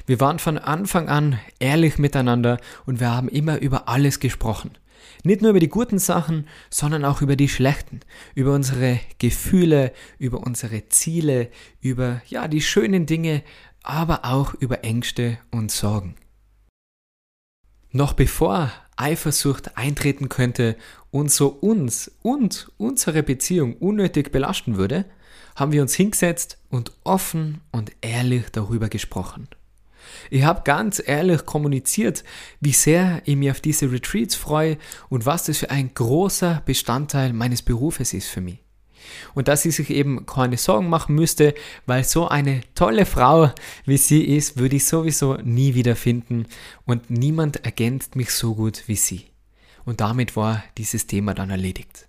Wir 0.05 0.21
waren 0.21 0.39
von 0.39 0.57
Anfang 0.57 1.09
an 1.09 1.37
ehrlich 1.59 1.97
miteinander 1.97 2.61
und 2.85 3.01
wir 3.01 3.11
haben 3.11 3.27
immer 3.27 3.59
über 3.59 3.89
alles 3.89 4.21
gesprochen. 4.21 4.77
Nicht 5.23 5.41
nur 5.41 5.49
über 5.49 5.59
die 5.59 5.67
guten 5.67 5.99
Sachen, 5.99 6.47
sondern 6.69 7.03
auch 7.03 7.21
über 7.21 7.35
die 7.35 7.49
schlechten, 7.49 7.99
über 8.35 8.53
unsere 8.53 9.01
Gefühle, 9.17 9.91
über 10.17 10.39
unsere 10.47 10.87
Ziele, 10.87 11.49
über 11.81 12.21
ja, 12.27 12.47
die 12.47 12.61
schönen 12.61 13.05
Dinge, 13.05 13.43
aber 13.83 14.23
auch 14.23 14.53
über 14.53 14.85
Ängste 14.85 15.39
und 15.51 15.71
Sorgen. 15.71 16.15
Noch 17.91 18.13
bevor 18.13 18.71
Eifersucht 18.99 19.77
eintreten 19.77 20.29
könnte 20.29 20.75
und 21.11 21.31
so 21.31 21.47
uns 21.47 22.11
und 22.21 22.71
unsere 22.77 23.23
Beziehung 23.23 23.77
unnötig 23.77 24.31
belasten 24.31 24.77
würde, 24.77 25.05
haben 25.55 25.71
wir 25.71 25.81
uns 25.81 25.95
hingesetzt 25.95 26.57
und 26.69 26.91
offen 27.03 27.61
und 27.71 27.91
ehrlich 28.01 28.49
darüber 28.51 28.89
gesprochen. 28.89 29.47
Ich 30.29 30.43
habe 30.43 30.61
ganz 30.63 31.01
ehrlich 31.05 31.45
kommuniziert, 31.45 32.23
wie 32.59 32.73
sehr 32.73 33.21
ich 33.25 33.35
mich 33.35 33.51
auf 33.51 33.61
diese 33.61 33.91
Retreats 33.91 34.35
freue 34.35 34.77
und 35.09 35.25
was 35.25 35.45
das 35.45 35.59
für 35.59 35.69
ein 35.69 35.93
großer 35.93 36.61
Bestandteil 36.65 37.33
meines 37.33 37.61
Berufes 37.61 38.13
ist 38.13 38.27
für 38.27 38.41
mich. 38.41 38.59
Und 39.33 39.47
dass 39.47 39.61
sie 39.61 39.71
sich 39.71 39.89
eben 39.89 40.25
keine 40.25 40.57
Sorgen 40.57 40.89
machen 40.89 41.15
müsste, 41.15 41.53
weil 41.85 42.03
so 42.03 42.27
eine 42.27 42.61
tolle 42.75 43.05
Frau 43.05 43.51
wie 43.85 43.97
sie 43.97 44.23
ist, 44.23 44.57
würde 44.57 44.77
ich 44.77 44.85
sowieso 44.85 45.35
nie 45.35 45.75
wieder 45.75 45.95
finden 45.95 46.45
und 46.85 47.09
niemand 47.09 47.65
ergänzt 47.65 48.15
mich 48.15 48.31
so 48.31 48.55
gut 48.55 48.83
wie 48.87 48.95
sie. 48.95 49.25
Und 49.85 50.01
damit 50.01 50.35
war 50.35 50.63
dieses 50.77 51.07
Thema 51.07 51.33
dann 51.33 51.49
erledigt. 51.49 52.07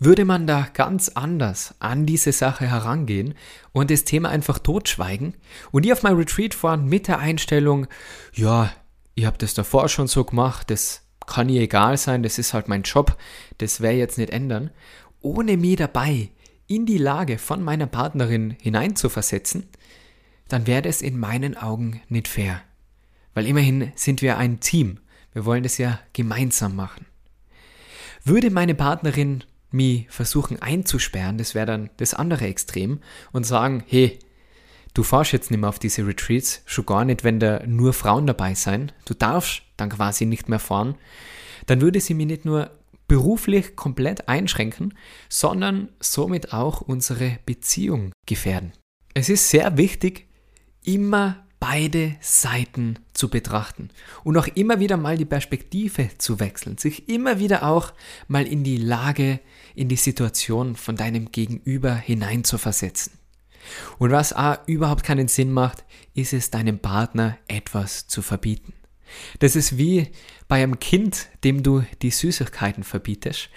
Würde 0.00 0.24
man 0.24 0.46
da 0.46 0.68
ganz 0.72 1.08
anders 1.08 1.74
an 1.80 2.06
diese 2.06 2.30
Sache 2.30 2.66
herangehen 2.68 3.34
und 3.72 3.90
das 3.90 4.04
Thema 4.04 4.28
einfach 4.28 4.60
totschweigen 4.60 5.34
und 5.72 5.84
ihr 5.84 5.92
auf 5.92 6.04
mein 6.04 6.14
Retreat 6.14 6.54
fahren 6.54 6.86
mit 6.86 7.08
der 7.08 7.18
Einstellung, 7.18 7.88
ja, 8.32 8.72
ich 9.16 9.26
habe 9.26 9.38
das 9.38 9.54
davor 9.54 9.88
schon 9.88 10.06
so 10.06 10.22
gemacht, 10.22 10.70
das 10.70 11.02
kann 11.26 11.48
ihr 11.48 11.62
egal 11.62 11.96
sein, 11.96 12.22
das 12.22 12.38
ist 12.38 12.54
halt 12.54 12.68
mein 12.68 12.82
Job, 12.82 13.16
das 13.58 13.80
ich 13.80 13.96
jetzt 13.96 14.18
nicht 14.18 14.30
ändern, 14.30 14.70
ohne 15.20 15.56
mir 15.56 15.76
dabei 15.76 16.30
in 16.66 16.86
die 16.86 16.98
Lage 16.98 17.38
von 17.38 17.62
meiner 17.62 17.86
Partnerin 17.86 18.56
hineinzuversetzen, 18.60 19.66
dann 20.48 20.66
wäre 20.66 20.82
das 20.82 21.02
in 21.02 21.18
meinen 21.18 21.56
Augen 21.56 22.00
nicht 22.08 22.28
fair. 22.28 22.62
Weil 23.34 23.46
immerhin 23.46 23.92
sind 23.94 24.22
wir 24.22 24.38
ein 24.38 24.60
Team. 24.60 24.98
Wir 25.32 25.44
wollen 25.44 25.62
das 25.62 25.78
ja 25.78 26.00
gemeinsam 26.12 26.74
machen. 26.76 27.06
Würde 28.24 28.50
meine 28.50 28.74
Partnerin 28.74 29.44
mich 29.70 30.06
versuchen 30.08 30.60
einzusperren, 30.60 31.38
das 31.38 31.54
wäre 31.54 31.66
dann 31.66 31.90
das 31.98 32.14
andere 32.14 32.46
Extrem, 32.46 33.00
und 33.32 33.44
sagen, 33.44 33.84
hey, 33.86 34.18
du 34.94 35.02
fahrst 35.02 35.32
jetzt 35.32 35.50
nicht 35.50 35.60
mehr 35.60 35.68
auf 35.68 35.78
diese 35.78 36.06
Retreats, 36.06 36.62
schon 36.64 36.86
gar 36.86 37.04
nicht, 37.04 37.24
wenn 37.24 37.38
da 37.38 37.62
nur 37.66 37.92
Frauen 37.92 38.26
dabei 38.26 38.54
sein, 38.54 38.92
du 39.04 39.14
darfst 39.14 39.62
dann 39.76 39.90
quasi 39.90 40.24
nicht 40.26 40.48
mehr 40.48 40.58
fahren, 40.58 40.96
dann 41.66 41.80
würde 41.80 42.00
sie 42.00 42.14
mir 42.14 42.26
nicht 42.26 42.44
nur 42.44 42.70
beruflich 43.08 43.74
komplett 43.74 44.28
einschränken, 44.28 44.94
sondern 45.28 45.88
somit 45.98 46.52
auch 46.52 46.80
unsere 46.80 47.38
Beziehung 47.46 48.12
gefährden. 48.26 48.72
Es 49.14 49.28
ist 49.28 49.48
sehr 49.48 49.76
wichtig, 49.76 50.28
immer 50.84 51.44
beide 51.60 52.16
Seiten 52.20 53.00
zu 53.14 53.28
betrachten 53.28 53.90
und 54.22 54.36
auch 54.36 54.46
immer 54.46 54.78
wieder 54.78 54.96
mal 54.96 55.16
die 55.16 55.24
Perspektive 55.24 56.10
zu 56.18 56.38
wechseln, 56.38 56.78
sich 56.78 57.08
immer 57.08 57.40
wieder 57.40 57.64
auch 57.64 57.92
mal 58.28 58.46
in 58.46 58.62
die 58.62 58.76
Lage, 58.76 59.40
in 59.74 59.88
die 59.88 59.96
Situation 59.96 60.76
von 60.76 60.96
deinem 60.96 61.32
Gegenüber 61.32 61.94
hineinzuversetzen. 61.94 63.14
Und 63.98 64.12
was 64.12 64.32
auch 64.32 64.58
überhaupt 64.66 65.02
keinen 65.02 65.28
Sinn 65.28 65.52
macht, 65.52 65.84
ist 66.14 66.32
es 66.32 66.50
deinem 66.50 66.78
Partner 66.78 67.38
etwas 67.48 68.06
zu 68.06 68.22
verbieten. 68.22 68.72
Das 69.38 69.56
ist 69.56 69.78
wie 69.78 70.08
bei 70.48 70.62
einem 70.62 70.78
Kind, 70.78 71.28
dem 71.44 71.62
du 71.62 71.84
die 72.02 72.10
Süßigkeiten 72.10 72.84
verbietest. 72.84 73.50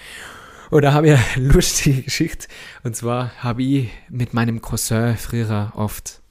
Oder 0.72 0.94
habe 0.94 1.10
ich 1.10 1.20
eine 1.38 1.48
lustige 1.54 2.04
Geschichte. 2.04 2.48
Und 2.84 2.96
zwar 2.96 3.32
habe 3.38 3.64
ich 3.64 3.90
mit 4.10 4.34
meinem 4.34 4.62
Cousin 4.62 5.18
früher 5.18 5.74
oft 5.76 6.22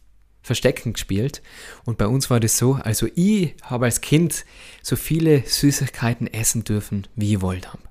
Verstecken 0.42 0.94
gespielt. 0.94 1.42
Und 1.84 1.98
bei 1.98 2.06
uns 2.06 2.30
war 2.30 2.40
das 2.40 2.56
so, 2.56 2.74
also 2.74 3.06
ich 3.14 3.54
habe 3.62 3.84
als 3.84 4.00
Kind 4.00 4.44
so 4.82 4.96
viele 4.96 5.46
Süßigkeiten 5.46 6.26
essen 6.26 6.64
dürfen, 6.64 7.06
wie 7.14 7.34
ich 7.34 7.40
wollte 7.42 7.72
habe. 7.72 7.89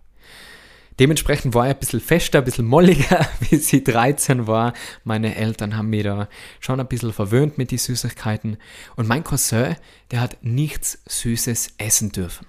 Dementsprechend 0.99 1.53
war 1.53 1.65
ich 1.65 1.73
ein 1.73 1.79
bisschen 1.79 2.01
fester, 2.01 2.39
ein 2.39 2.45
bisschen 2.45 2.65
molliger, 2.65 3.25
wie 3.49 3.55
sie 3.55 3.83
13 3.83 4.47
war. 4.47 4.73
Meine 5.03 5.35
Eltern 5.35 5.77
haben 5.77 5.89
mich 5.89 6.03
da 6.03 6.27
schon 6.59 6.79
ein 6.79 6.87
bisschen 6.87 7.13
verwöhnt 7.13 7.57
mit 7.57 7.71
den 7.71 7.77
Süßigkeiten. 7.77 8.57
Und 8.95 9.07
mein 9.07 9.23
Cousin, 9.23 9.77
der 10.11 10.21
hat 10.21 10.37
nichts 10.41 11.01
Süßes 11.07 11.75
essen 11.77 12.11
dürfen. 12.11 12.45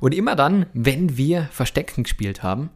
Und 0.00 0.14
immer 0.14 0.36
dann, 0.36 0.66
wenn 0.72 1.16
wir 1.16 1.48
Verstecken 1.52 2.04
gespielt 2.04 2.42
haben, 2.42 2.70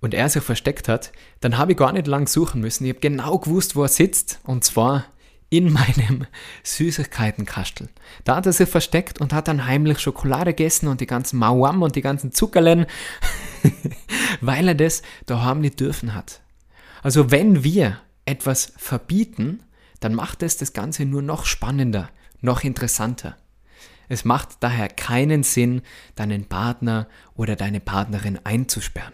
und 0.00 0.14
er 0.14 0.28
sich 0.28 0.42
versteckt 0.42 0.88
hat, 0.88 1.12
dann 1.40 1.58
habe 1.58 1.72
ich 1.72 1.78
gar 1.78 1.92
nicht 1.92 2.06
lang 2.06 2.28
suchen 2.28 2.60
müssen. 2.60 2.84
Ich 2.84 2.90
habe 2.90 3.00
genau 3.00 3.38
gewusst, 3.38 3.76
wo 3.76 3.82
er 3.82 3.88
sitzt. 3.88 4.38
Und 4.44 4.64
zwar 4.64 5.06
in 5.50 5.72
meinem 5.72 6.26
Süßigkeitenkastel. 6.62 7.88
Da 8.24 8.36
hat 8.36 8.46
er 8.46 8.52
sich 8.52 8.68
versteckt 8.68 9.20
und 9.20 9.32
hat 9.32 9.48
dann 9.48 9.66
heimlich 9.66 9.98
Schokolade 9.98 10.52
gegessen 10.52 10.88
und 10.88 11.00
die 11.00 11.06
ganzen 11.06 11.38
Mauam 11.38 11.82
und 11.82 11.96
die 11.96 12.02
ganzen 12.02 12.32
Zuckerlen, 12.32 12.86
weil 14.40 14.68
er 14.68 14.74
das 14.74 15.02
daheim 15.26 15.60
nicht 15.60 15.80
dürfen 15.80 16.14
hat. 16.14 16.40
Also 17.02 17.30
wenn 17.30 17.64
wir 17.64 18.00
etwas 18.24 18.72
verbieten, 18.76 19.62
dann 20.00 20.14
macht 20.14 20.42
es 20.42 20.56
das 20.56 20.72
Ganze 20.72 21.04
nur 21.04 21.22
noch 21.22 21.44
spannender, 21.44 22.10
noch 22.40 22.62
interessanter. 22.62 23.36
Es 24.08 24.24
macht 24.24 24.56
daher 24.60 24.88
keinen 24.88 25.42
Sinn, 25.42 25.82
deinen 26.14 26.46
Partner 26.46 27.08
oder 27.34 27.56
deine 27.56 27.80
Partnerin 27.80 28.38
einzusperren. 28.44 29.12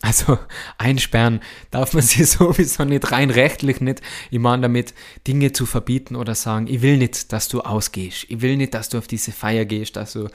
Also 0.00 0.38
einsperren 0.78 1.40
darf 1.70 1.92
man 1.92 2.02
sie 2.04 2.24
sowieso 2.24 2.84
nicht 2.84 3.10
rein 3.10 3.30
rechtlich 3.30 3.80
nicht. 3.80 4.00
Ich 4.30 4.38
meine 4.38 4.62
damit 4.62 4.94
Dinge 5.26 5.52
zu 5.52 5.66
verbieten 5.66 6.14
oder 6.14 6.34
sagen, 6.34 6.68
ich 6.68 6.82
will 6.82 6.98
nicht, 6.98 7.32
dass 7.32 7.48
du 7.48 7.62
ausgehst. 7.62 8.26
Ich 8.28 8.40
will 8.40 8.56
nicht, 8.56 8.74
dass 8.74 8.88
du 8.88 8.98
auf 8.98 9.08
diese 9.08 9.32
Feier 9.32 9.64
gehst, 9.64 9.96
dass 9.96 10.12
du, 10.12 10.28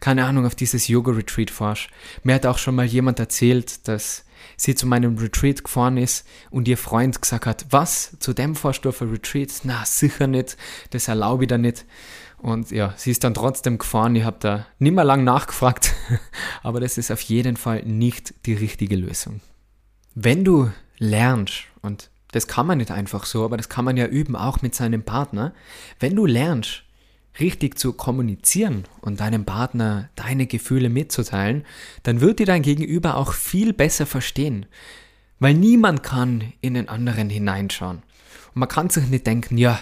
keine 0.00 0.24
Ahnung, 0.24 0.46
auf 0.46 0.54
dieses 0.54 0.88
Yoga-Retreat 0.88 1.50
fährst. 1.50 1.88
Mir 2.22 2.34
hat 2.34 2.46
auch 2.46 2.58
schon 2.58 2.74
mal 2.74 2.86
jemand 2.86 3.18
erzählt, 3.18 3.86
dass 3.88 4.24
sie 4.56 4.74
zu 4.74 4.86
meinem 4.86 5.18
Retreat 5.18 5.64
gefahren 5.64 5.98
ist 5.98 6.26
und 6.50 6.66
ihr 6.66 6.78
Freund 6.78 7.20
gesagt 7.20 7.44
hat, 7.44 7.66
was, 7.70 8.16
zu 8.20 8.32
dem 8.32 8.54
fährst 8.54 8.84
du 8.84 8.88
auf 8.88 9.02
ein 9.02 9.10
Retreat? 9.10 9.50
Na, 9.64 9.84
sicher 9.84 10.26
nicht, 10.26 10.56
das 10.90 11.08
erlaube 11.08 11.44
ich 11.44 11.48
da 11.48 11.58
nicht. 11.58 11.84
Und 12.42 12.70
ja, 12.70 12.94
sie 12.96 13.10
ist 13.10 13.22
dann 13.22 13.34
trotzdem 13.34 13.78
gefahren. 13.78 14.16
Ich 14.16 14.24
habe 14.24 14.38
da 14.40 14.66
nicht 14.78 14.94
mehr 14.94 15.04
lang 15.04 15.24
nachgefragt, 15.24 15.94
aber 16.62 16.80
das 16.80 16.96
ist 16.96 17.10
auf 17.10 17.20
jeden 17.20 17.56
Fall 17.56 17.82
nicht 17.84 18.34
die 18.46 18.54
richtige 18.54 18.96
Lösung. 18.96 19.40
Wenn 20.14 20.44
du 20.44 20.70
lernst, 20.98 21.64
und 21.82 22.10
das 22.32 22.46
kann 22.46 22.66
man 22.66 22.78
nicht 22.78 22.90
einfach 22.90 23.26
so, 23.26 23.44
aber 23.44 23.56
das 23.56 23.68
kann 23.68 23.84
man 23.84 23.96
ja 23.96 24.06
üben, 24.06 24.36
auch 24.36 24.62
mit 24.62 24.74
seinem 24.74 25.02
Partner, 25.02 25.52
wenn 25.98 26.16
du 26.16 26.26
lernst, 26.26 26.84
richtig 27.38 27.78
zu 27.78 27.92
kommunizieren 27.92 28.84
und 29.00 29.20
deinem 29.20 29.44
Partner 29.44 30.08
deine 30.16 30.46
Gefühle 30.46 30.88
mitzuteilen, 30.88 31.64
dann 32.02 32.20
wird 32.20 32.38
dir 32.38 32.46
dein 32.46 32.62
Gegenüber 32.62 33.16
auch 33.16 33.32
viel 33.32 33.72
besser 33.72 34.06
verstehen. 34.06 34.66
Weil 35.38 35.54
niemand 35.54 36.02
kann 36.02 36.52
in 36.60 36.74
den 36.74 36.88
anderen 36.88 37.30
hineinschauen. 37.30 37.98
Und 38.54 38.56
man 38.56 38.68
kann 38.68 38.90
sich 38.90 39.06
nicht 39.06 39.26
denken, 39.26 39.58
ja, 39.58 39.78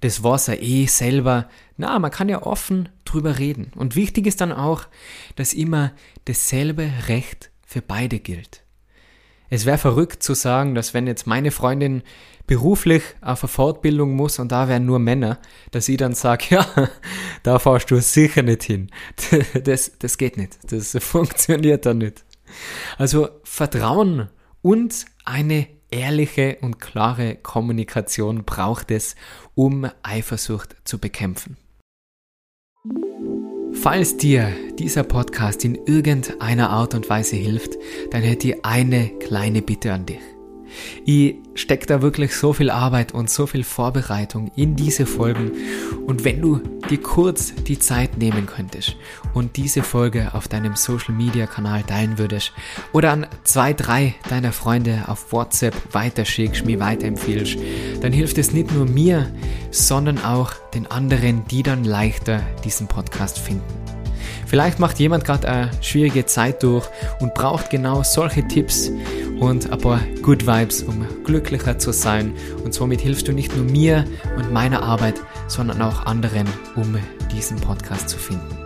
das 0.00 0.22
war's 0.22 0.46
ja 0.46 0.54
eh 0.54 0.86
selber. 0.86 1.48
Na, 1.76 1.98
man 1.98 2.10
kann 2.10 2.28
ja 2.28 2.42
offen 2.42 2.88
drüber 3.04 3.38
reden. 3.38 3.72
Und 3.76 3.96
wichtig 3.96 4.26
ist 4.26 4.40
dann 4.40 4.52
auch, 4.52 4.86
dass 5.36 5.52
immer 5.52 5.92
dasselbe 6.24 6.90
Recht 7.08 7.50
für 7.66 7.82
beide 7.82 8.18
gilt. 8.18 8.62
Es 9.50 9.66
wäre 9.66 9.76
verrückt 9.76 10.22
zu 10.22 10.32
sagen, 10.32 10.74
dass 10.74 10.94
wenn 10.94 11.06
jetzt 11.06 11.26
meine 11.26 11.50
Freundin 11.50 12.02
beruflich 12.46 13.02
auf 13.20 13.42
eine 13.42 13.48
Fortbildung 13.48 14.16
muss 14.16 14.38
und 14.38 14.50
da 14.50 14.66
wären 14.66 14.86
nur 14.86 14.98
Männer, 14.98 15.38
dass 15.70 15.88
ich 15.88 15.98
dann 15.98 16.14
sage, 16.14 16.44
ja, 16.50 16.66
da 17.42 17.58
fahrst 17.58 17.90
du 17.90 18.00
sicher 18.00 18.42
nicht 18.42 18.62
hin. 18.62 18.90
Das, 19.64 19.92
das 19.98 20.18
geht 20.18 20.36
nicht. 20.36 20.58
Das 20.72 20.96
funktioniert 21.00 21.84
dann 21.86 21.98
nicht. 21.98 22.24
Also 22.98 23.28
Vertrauen 23.44 24.28
und 24.62 25.04
eine 25.24 25.66
ehrliche 25.92 26.58
und 26.60 26.80
klare 26.80 27.36
Kommunikation 27.36 28.44
braucht 28.44 28.90
es, 28.90 29.14
um 29.54 29.88
Eifersucht 30.02 30.76
zu 30.84 30.98
bekämpfen. 30.98 31.56
Falls 33.74 34.16
dir 34.16 34.52
dieser 34.78 35.02
Podcast 35.02 35.64
in 35.64 35.74
irgendeiner 35.86 36.70
Art 36.70 36.94
und 36.94 37.08
Weise 37.08 37.36
hilft, 37.36 37.76
dann 38.10 38.22
hätte 38.22 38.48
ich 38.48 38.64
eine 38.64 39.08
kleine 39.18 39.62
Bitte 39.62 39.92
an 39.92 40.06
dich. 40.06 40.20
Ich 41.04 41.36
stecke 41.54 41.86
da 41.86 42.02
wirklich 42.02 42.34
so 42.36 42.52
viel 42.52 42.70
Arbeit 42.70 43.12
und 43.12 43.30
so 43.30 43.46
viel 43.46 43.64
Vorbereitung 43.64 44.50
in 44.56 44.76
diese 44.76 45.06
Folgen. 45.06 45.52
Und 46.06 46.24
wenn 46.24 46.40
du 46.40 46.60
dir 46.88 47.00
kurz 47.00 47.54
die 47.54 47.78
Zeit 47.78 48.18
nehmen 48.18 48.46
könntest 48.46 48.96
und 49.34 49.56
diese 49.56 49.82
Folge 49.82 50.34
auf 50.34 50.48
deinem 50.48 50.76
Social 50.76 51.14
Media 51.14 51.46
Kanal 51.46 51.82
teilen 51.82 52.18
würdest 52.18 52.52
oder 52.92 53.12
an 53.12 53.26
zwei, 53.44 53.72
drei 53.72 54.14
deiner 54.28 54.52
Freunde 54.52 55.04
auf 55.06 55.32
WhatsApp 55.32 55.74
weiterschickst, 55.92 56.64
mir 56.64 56.80
weiterempfiehlst, 56.80 57.58
dann 58.00 58.12
hilft 58.12 58.38
es 58.38 58.52
nicht 58.52 58.72
nur 58.72 58.86
mir, 58.86 59.32
sondern 59.70 60.18
auch 60.24 60.52
den 60.74 60.90
anderen, 60.90 61.44
die 61.48 61.62
dann 61.62 61.84
leichter 61.84 62.42
diesen 62.64 62.88
Podcast 62.88 63.38
finden. 63.38 64.01
Vielleicht 64.52 64.80
macht 64.80 64.98
jemand 64.98 65.24
gerade 65.24 65.48
eine 65.48 65.70
schwierige 65.80 66.26
Zeit 66.26 66.62
durch 66.62 66.86
und 67.20 67.32
braucht 67.32 67.70
genau 67.70 68.02
solche 68.02 68.46
Tipps 68.46 68.90
und 69.40 69.72
ein 69.72 69.78
paar 69.78 69.98
Good 70.20 70.46
Vibes, 70.46 70.82
um 70.82 71.06
glücklicher 71.24 71.78
zu 71.78 71.90
sein. 71.90 72.34
Und 72.62 72.74
somit 72.74 73.00
hilfst 73.00 73.26
du 73.26 73.32
nicht 73.32 73.56
nur 73.56 73.64
mir 73.64 74.04
und 74.36 74.52
meiner 74.52 74.82
Arbeit, 74.82 75.14
sondern 75.48 75.80
auch 75.80 76.04
anderen, 76.04 76.46
um 76.76 76.98
diesen 77.34 77.56
Podcast 77.62 78.10
zu 78.10 78.18
finden. 78.18 78.58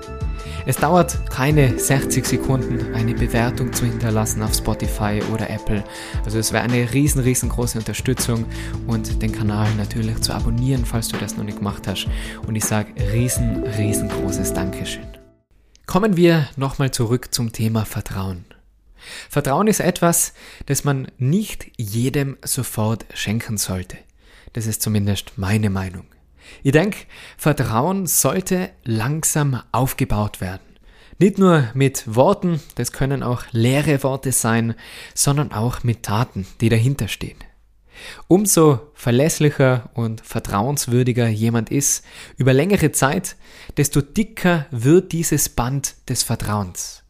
Es 0.66 0.76
dauert 0.76 1.30
keine 1.30 1.78
60 1.78 2.26
Sekunden, 2.26 2.92
eine 2.92 3.14
Bewertung 3.14 3.72
zu 3.72 3.86
hinterlassen 3.86 4.42
auf 4.42 4.54
Spotify 4.54 5.22
oder 5.32 5.48
Apple. 5.48 5.84
Also 6.24 6.40
es 6.40 6.52
wäre 6.52 6.64
eine 6.64 6.92
riesen, 6.92 7.20
riesengroße 7.20 7.78
Unterstützung 7.78 8.44
und 8.88 9.22
den 9.22 9.30
Kanal 9.30 9.68
natürlich 9.76 10.20
zu 10.20 10.32
abonnieren, 10.32 10.84
falls 10.84 11.06
du 11.06 11.16
das 11.16 11.36
noch 11.36 11.44
nicht 11.44 11.58
gemacht 11.58 11.86
hast. 11.86 12.08
Und 12.44 12.56
ich 12.56 12.64
sage 12.64 12.88
riesen, 13.12 13.62
riesengroßes 13.78 14.52
Dankeschön. 14.52 15.15
Kommen 15.86 16.16
wir 16.16 16.48
nochmal 16.56 16.90
zurück 16.90 17.32
zum 17.32 17.52
Thema 17.52 17.84
Vertrauen. 17.84 18.44
Vertrauen 19.30 19.68
ist 19.68 19.78
etwas, 19.78 20.34
das 20.66 20.82
man 20.82 21.06
nicht 21.16 21.70
jedem 21.76 22.36
sofort 22.44 23.06
schenken 23.14 23.56
sollte. 23.56 23.96
Das 24.52 24.66
ist 24.66 24.82
zumindest 24.82 25.38
meine 25.38 25.70
Meinung. 25.70 26.06
Ich 26.64 26.72
denke, 26.72 26.98
Vertrauen 27.36 28.06
sollte 28.06 28.70
langsam 28.82 29.62
aufgebaut 29.70 30.40
werden. 30.40 30.66
Nicht 31.20 31.38
nur 31.38 31.70
mit 31.72 32.16
Worten, 32.16 32.60
das 32.74 32.90
können 32.90 33.22
auch 33.22 33.44
leere 33.52 34.02
Worte 34.02 34.32
sein, 34.32 34.74
sondern 35.14 35.52
auch 35.52 35.84
mit 35.84 36.02
Taten, 36.02 36.48
die 36.60 36.68
dahinter 36.68 37.06
stehen. 37.06 37.38
Umso 38.28 38.80
verlässlicher 38.94 39.90
und 39.94 40.20
vertrauenswürdiger 40.20 41.28
jemand 41.28 41.70
ist 41.70 42.04
über 42.36 42.52
längere 42.52 42.92
Zeit, 42.92 43.36
desto 43.76 44.00
dicker 44.00 44.66
wird 44.70 45.12
dieses 45.12 45.48
Band 45.48 45.94
des 46.08 46.22
Vertrauens. 46.22 47.02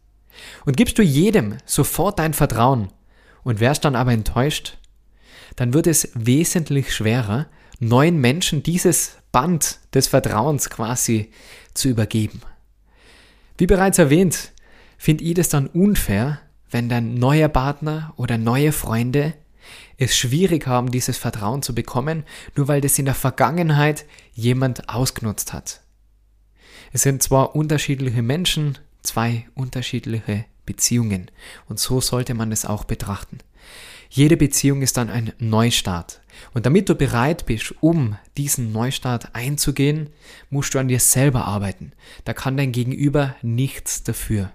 Und 0.65 0.77
gibst 0.77 0.97
du 0.97 1.03
jedem 1.03 1.57
sofort 1.65 2.19
dein 2.19 2.33
Vertrauen 2.33 2.89
und 3.43 3.59
wärst 3.59 3.85
dann 3.85 3.95
aber 3.95 4.11
enttäuscht, 4.11 4.77
dann 5.55 5.73
wird 5.73 5.87
es 5.87 6.09
wesentlich 6.13 6.93
schwerer, 6.93 7.47
neuen 7.79 8.17
Menschen 8.17 8.63
dieses 8.63 9.17
Band 9.31 9.79
des 9.93 10.07
Vertrauens 10.07 10.69
quasi 10.69 11.31
zu 11.73 11.89
übergeben. 11.89 12.41
Wie 13.57 13.67
bereits 13.67 13.97
erwähnt, 13.97 14.51
finde 14.97 15.23
ich 15.23 15.33
das 15.33 15.49
dann 15.49 15.67
unfair, 15.67 16.39
wenn 16.69 16.89
dein 16.89 17.15
neuer 17.15 17.47
Partner 17.47 18.13
oder 18.17 18.37
neue 18.37 18.71
Freunde 18.71 19.33
es 19.97 20.15
schwierig 20.15 20.67
haben, 20.67 20.91
dieses 20.91 21.17
Vertrauen 21.17 21.61
zu 21.61 21.73
bekommen, 21.73 22.23
nur 22.55 22.67
weil 22.67 22.81
das 22.81 22.99
in 22.99 23.05
der 23.05 23.15
Vergangenheit 23.15 24.05
jemand 24.33 24.89
ausgenutzt 24.89 25.53
hat. 25.53 25.81
Es 26.93 27.01
sind 27.01 27.23
zwar 27.23 27.55
unterschiedliche 27.55 28.21
Menschen, 28.21 28.77
zwei 29.01 29.47
unterschiedliche 29.55 30.45
Beziehungen 30.65 31.31
und 31.67 31.79
so 31.79 32.01
sollte 32.01 32.33
man 32.33 32.51
es 32.51 32.65
auch 32.65 32.83
betrachten. 32.83 33.39
Jede 34.09 34.37
Beziehung 34.37 34.81
ist 34.81 34.97
dann 34.97 35.09
ein 35.09 35.33
Neustart. 35.39 36.21
Und 36.53 36.65
damit 36.65 36.87
du 36.87 36.95
bereit 36.95 37.45
bist, 37.45 37.73
um 37.81 38.17
diesen 38.37 38.71
Neustart 38.71 39.35
einzugehen, 39.35 40.11
musst 40.49 40.73
du 40.73 40.79
an 40.79 40.87
dir 40.87 40.99
selber 40.99 41.45
arbeiten. 41.45 41.91
Da 42.23 42.33
kann 42.33 42.57
dein 42.57 42.71
Gegenüber 42.71 43.35
nichts 43.41 44.03
dafür. 44.03 44.51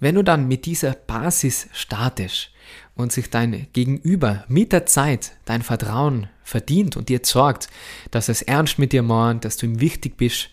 Wenn 0.00 0.14
du 0.14 0.22
dann 0.22 0.46
mit 0.46 0.64
dieser 0.64 0.92
Basis 0.92 1.68
startest 1.72 2.52
und 2.94 3.12
sich 3.12 3.30
dein 3.30 3.66
Gegenüber 3.72 4.44
mit 4.48 4.72
der 4.72 4.86
Zeit 4.86 5.32
dein 5.44 5.62
Vertrauen 5.62 6.28
verdient 6.44 6.96
und 6.96 7.08
dir 7.08 7.20
sorgt, 7.24 7.68
dass 8.12 8.28
es 8.28 8.42
ernst 8.42 8.78
mit 8.78 8.92
dir 8.92 9.02
meint, 9.02 9.44
dass 9.44 9.56
du 9.56 9.66
ihm 9.66 9.80
wichtig 9.80 10.16
bist, 10.16 10.50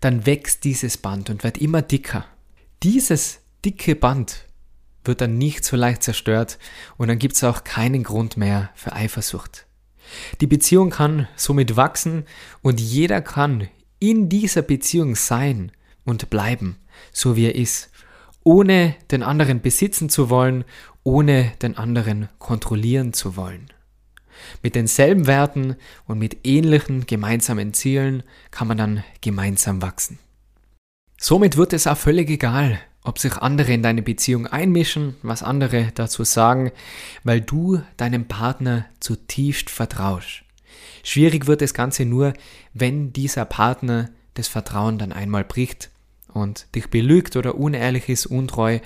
dann 0.00 0.24
wächst 0.24 0.64
dieses 0.64 0.96
Band 0.96 1.28
und 1.28 1.44
wird 1.44 1.58
immer 1.58 1.82
dicker. 1.82 2.24
Dieses 2.82 3.40
dicke 3.64 3.96
Band 3.96 4.46
wird 5.04 5.20
dann 5.20 5.36
nicht 5.36 5.64
so 5.64 5.76
leicht 5.76 6.02
zerstört 6.02 6.58
und 6.96 7.08
dann 7.08 7.18
gibt 7.18 7.36
es 7.36 7.44
auch 7.44 7.64
keinen 7.64 8.02
Grund 8.02 8.38
mehr 8.38 8.70
für 8.74 8.92
Eifersucht. 8.92 9.66
Die 10.40 10.46
Beziehung 10.46 10.90
kann 10.90 11.28
somit 11.36 11.76
wachsen 11.76 12.24
und 12.62 12.80
jeder 12.80 13.20
kann 13.20 13.68
in 13.98 14.28
dieser 14.28 14.62
Beziehung 14.62 15.16
sein 15.16 15.72
und 16.04 16.30
bleiben, 16.30 16.76
so 17.12 17.36
wie 17.36 17.46
er 17.46 17.54
ist 17.54 17.90
ohne 18.46 18.94
den 19.10 19.24
anderen 19.24 19.60
besitzen 19.60 20.08
zu 20.08 20.30
wollen, 20.30 20.64
ohne 21.02 21.52
den 21.62 21.76
anderen 21.76 22.28
kontrollieren 22.38 23.12
zu 23.12 23.36
wollen. 23.36 23.66
Mit 24.62 24.76
denselben 24.76 25.26
Werten 25.26 25.74
und 26.06 26.20
mit 26.20 26.46
ähnlichen 26.46 27.06
gemeinsamen 27.06 27.74
Zielen 27.74 28.22
kann 28.52 28.68
man 28.68 28.78
dann 28.78 29.04
gemeinsam 29.20 29.82
wachsen. 29.82 30.20
Somit 31.18 31.56
wird 31.56 31.72
es 31.72 31.88
auch 31.88 31.96
völlig 31.96 32.30
egal, 32.30 32.78
ob 33.02 33.18
sich 33.18 33.36
andere 33.36 33.72
in 33.72 33.82
deine 33.82 34.02
Beziehung 34.02 34.46
einmischen, 34.46 35.16
was 35.22 35.42
andere 35.42 35.88
dazu 35.96 36.22
sagen, 36.22 36.70
weil 37.24 37.40
du 37.40 37.82
deinem 37.96 38.28
Partner 38.28 38.86
zutiefst 39.00 39.70
vertraust. 39.70 40.44
Schwierig 41.02 41.48
wird 41.48 41.62
das 41.62 41.74
Ganze 41.74 42.04
nur, 42.04 42.32
wenn 42.74 43.12
dieser 43.12 43.44
Partner 43.44 44.10
das 44.34 44.46
Vertrauen 44.46 44.98
dann 44.98 45.12
einmal 45.12 45.42
bricht 45.42 45.90
und 46.36 46.74
dich 46.74 46.88
belügt 46.88 47.36
oder 47.36 47.56
unehrlich 47.56 48.08
ist, 48.08 48.26
untreu, 48.26 48.78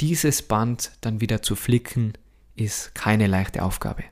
dieses 0.00 0.42
Band 0.42 0.92
dann 1.00 1.20
wieder 1.20 1.42
zu 1.42 1.56
flicken, 1.56 2.12
ist 2.56 2.94
keine 2.94 3.26
leichte 3.26 3.62
Aufgabe. 3.62 4.04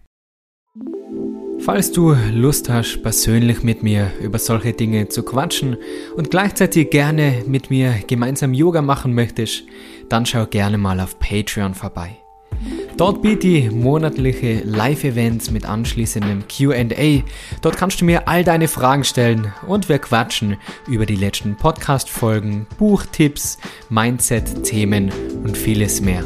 Falls 1.61 1.93
du 1.93 2.15
Lust 2.33 2.69
hast, 2.69 3.03
persönlich 3.03 3.63
mit 3.63 3.83
mir 3.83 4.13
über 4.23 4.39
solche 4.39 4.73
Dinge 4.73 5.09
zu 5.09 5.23
quatschen 5.23 5.77
und 6.17 6.31
gleichzeitig 6.31 6.91
gerne 6.91 7.43
mit 7.47 7.69
mir 7.69 7.95
gemeinsam 8.07 8.55
Yoga 8.55 8.81
machen 8.81 9.15
möchtest, 9.15 9.65
dann 10.09 10.25
schau 10.25 10.47
gerne 10.47 10.79
mal 10.79 11.01
auf 11.01 11.19
Patreon 11.19 11.75
vorbei. 11.75 12.19
Dort 12.99 13.23
biete 13.23 13.47
ich 13.47 13.71
monatliche 13.71 14.63
Live-Events 14.65 15.53
mit 15.53 15.65
anschließendem 15.65 16.43
QA. 16.49 17.23
Dort 17.63 17.77
kannst 17.77 18.01
du 18.01 18.05
mir 18.05 18.27
all 18.27 18.43
deine 18.43 18.67
Fragen 18.67 19.05
stellen 19.05 19.55
und 19.69 19.89
wir 19.89 20.01
quatschen 20.01 20.57
über 20.89 21.07
die 21.07 21.15
letzten 21.15 21.55
Podcast-Folgen, 21.55 22.67
Buchtipps, 22.77 23.59
Mindset-Themen 23.89 25.13
und 25.45 25.57
vieles 25.57 26.01
mehr. 26.01 26.25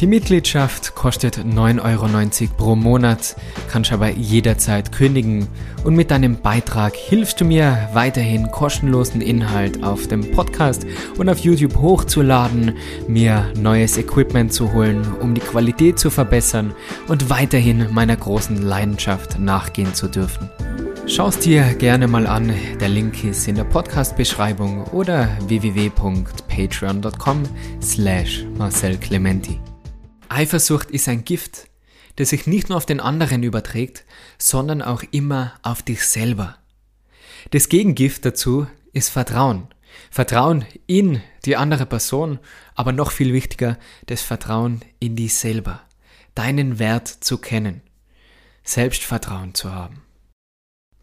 Die 0.00 0.06
Mitgliedschaft 0.06 0.94
kostet 0.94 1.36
9,90 1.36 1.82
Euro 1.84 2.54
pro 2.56 2.74
Monat, 2.74 3.36
kannst 3.70 3.92
aber 3.92 4.08
jederzeit 4.08 4.92
kündigen 4.92 5.46
und 5.84 5.94
mit 5.94 6.10
deinem 6.10 6.40
Beitrag 6.40 6.96
hilfst 6.96 7.38
du 7.38 7.44
mir 7.44 7.90
weiterhin 7.92 8.50
kostenlosen 8.50 9.20
Inhalt 9.20 9.82
auf 9.82 10.08
dem 10.08 10.30
Podcast 10.30 10.86
und 11.18 11.28
auf 11.28 11.40
YouTube 11.40 11.76
hochzuladen, 11.76 12.78
mir 13.08 13.52
neues 13.56 13.98
Equipment 13.98 14.54
zu 14.54 14.72
holen, 14.72 15.06
um 15.20 15.34
die 15.34 15.42
Qualität 15.42 15.98
zu 15.98 16.08
verbessern 16.08 16.72
und 17.08 17.28
weiterhin 17.28 17.92
meiner 17.92 18.16
großen 18.16 18.62
Leidenschaft 18.62 19.38
nachgehen 19.38 19.92
zu 19.92 20.08
dürfen. 20.08 20.48
Schau 21.06 21.28
es 21.28 21.40
dir 21.40 21.74
gerne 21.74 22.08
mal 22.08 22.26
an, 22.26 22.54
der 22.80 22.88
Link 22.88 23.22
ist 23.22 23.46
in 23.48 23.56
der 23.56 23.64
Podcast-Beschreibung 23.64 24.84
oder 24.92 25.28
www.patreon.com 25.46 27.42
slash 27.82 28.46
Marcel 28.56 28.96
Clementi. 28.96 29.60
Eifersucht 30.30 30.90
ist 30.90 31.08
ein 31.08 31.24
Gift, 31.24 31.68
das 32.16 32.30
sich 32.30 32.46
nicht 32.46 32.68
nur 32.68 32.78
auf 32.78 32.86
den 32.86 33.00
anderen 33.00 33.42
überträgt, 33.42 34.04
sondern 34.38 34.80
auch 34.80 35.02
immer 35.10 35.54
auf 35.62 35.82
dich 35.82 36.06
selber. 36.06 36.56
Das 37.50 37.68
Gegengift 37.68 38.24
dazu 38.24 38.66
ist 38.92 39.10
Vertrauen. 39.10 39.68
Vertrauen 40.10 40.64
in 40.86 41.20
die 41.44 41.56
andere 41.56 41.84
Person, 41.84 42.38
aber 42.76 42.92
noch 42.92 43.10
viel 43.10 43.32
wichtiger, 43.32 43.76
das 44.06 44.22
Vertrauen 44.22 44.82
in 45.00 45.16
dich 45.16 45.34
selber. 45.34 45.80
Deinen 46.36 46.78
Wert 46.78 47.08
zu 47.08 47.38
kennen. 47.38 47.82
Selbstvertrauen 48.62 49.54
zu 49.54 49.72
haben. 49.72 50.02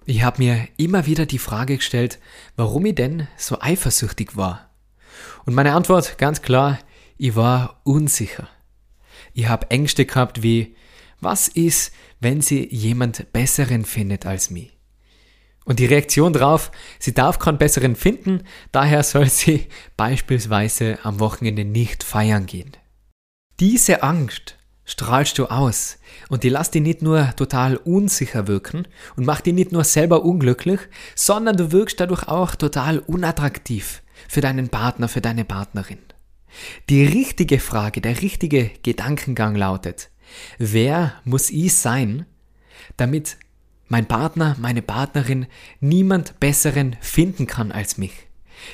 Ich 0.05 0.23
habe 0.23 0.41
mir 0.41 0.69
immer 0.77 1.05
wieder 1.05 1.25
die 1.25 1.37
Frage 1.37 1.75
gestellt, 1.75 2.19
warum 2.55 2.85
ich 2.85 2.95
denn 2.95 3.27
so 3.35 3.59
eifersüchtig 3.59 4.37
war. 4.37 4.69
Und 5.45 5.53
meine 5.53 5.73
Antwort 5.73 6.17
ganz 6.17 6.41
klar, 6.41 6.79
ich 7.17 7.35
war 7.35 7.81
unsicher. 7.83 8.47
Ich 9.37 9.47
habe 9.47 9.69
Ängste 9.69 10.05
gehabt 10.05 10.41
wie, 10.41 10.75
Was 11.19 11.47
ist, 11.47 11.93
wenn 12.19 12.41
sie 12.41 12.67
jemand 12.73 13.31
Besseren 13.33 13.85
findet 13.85 14.25
als 14.25 14.49
mich? 14.49 14.75
Und 15.63 15.77
die 15.77 15.85
Reaktion 15.85 16.33
darauf, 16.33 16.71
sie 16.97 17.13
darf 17.13 17.37
keinen 17.37 17.59
Besseren 17.59 17.95
finden, 17.95 18.45
daher 18.71 19.03
soll 19.03 19.29
sie 19.29 19.67
beispielsweise 19.95 20.97
am 21.03 21.19
Wochenende 21.19 21.65
nicht 21.65 22.03
feiern 22.03 22.47
gehen. 22.47 22.71
Diese 23.59 24.01
Angst 24.01 24.57
strahlst 24.85 25.37
du 25.37 25.45
aus 25.45 25.99
und 26.29 26.41
die 26.41 26.49
lässt 26.49 26.73
dich 26.73 26.81
nicht 26.81 27.03
nur 27.03 27.35
total 27.35 27.77
unsicher 27.77 28.47
wirken 28.47 28.87
und 29.17 29.27
macht 29.27 29.45
dich 29.45 29.53
nicht 29.53 29.71
nur 29.71 29.83
selber 29.83 30.25
unglücklich, 30.25 30.79
sondern 31.13 31.57
du 31.57 31.71
wirkst 31.71 31.99
dadurch 31.99 32.27
auch 32.27 32.55
total 32.55 32.97
unattraktiv 32.97 34.01
für 34.27 34.41
deinen 34.41 34.69
Partner, 34.69 35.07
für 35.07 35.21
deine 35.21 35.45
Partnerin. 35.45 35.99
Die 36.89 37.05
richtige 37.05 37.59
Frage, 37.59 38.01
der 38.01 38.21
richtige 38.21 38.71
Gedankengang 38.83 39.55
lautet, 39.55 40.09
wer 40.57 41.13
muss 41.23 41.49
ich 41.49 41.75
sein, 41.75 42.25
damit 42.97 43.37
mein 43.87 44.05
Partner, 44.05 44.55
meine 44.59 44.81
Partnerin 44.81 45.47
niemand 45.79 46.39
besseren 46.39 46.95
finden 47.01 47.47
kann 47.47 47.71
als 47.71 47.97
mich? 47.97 48.27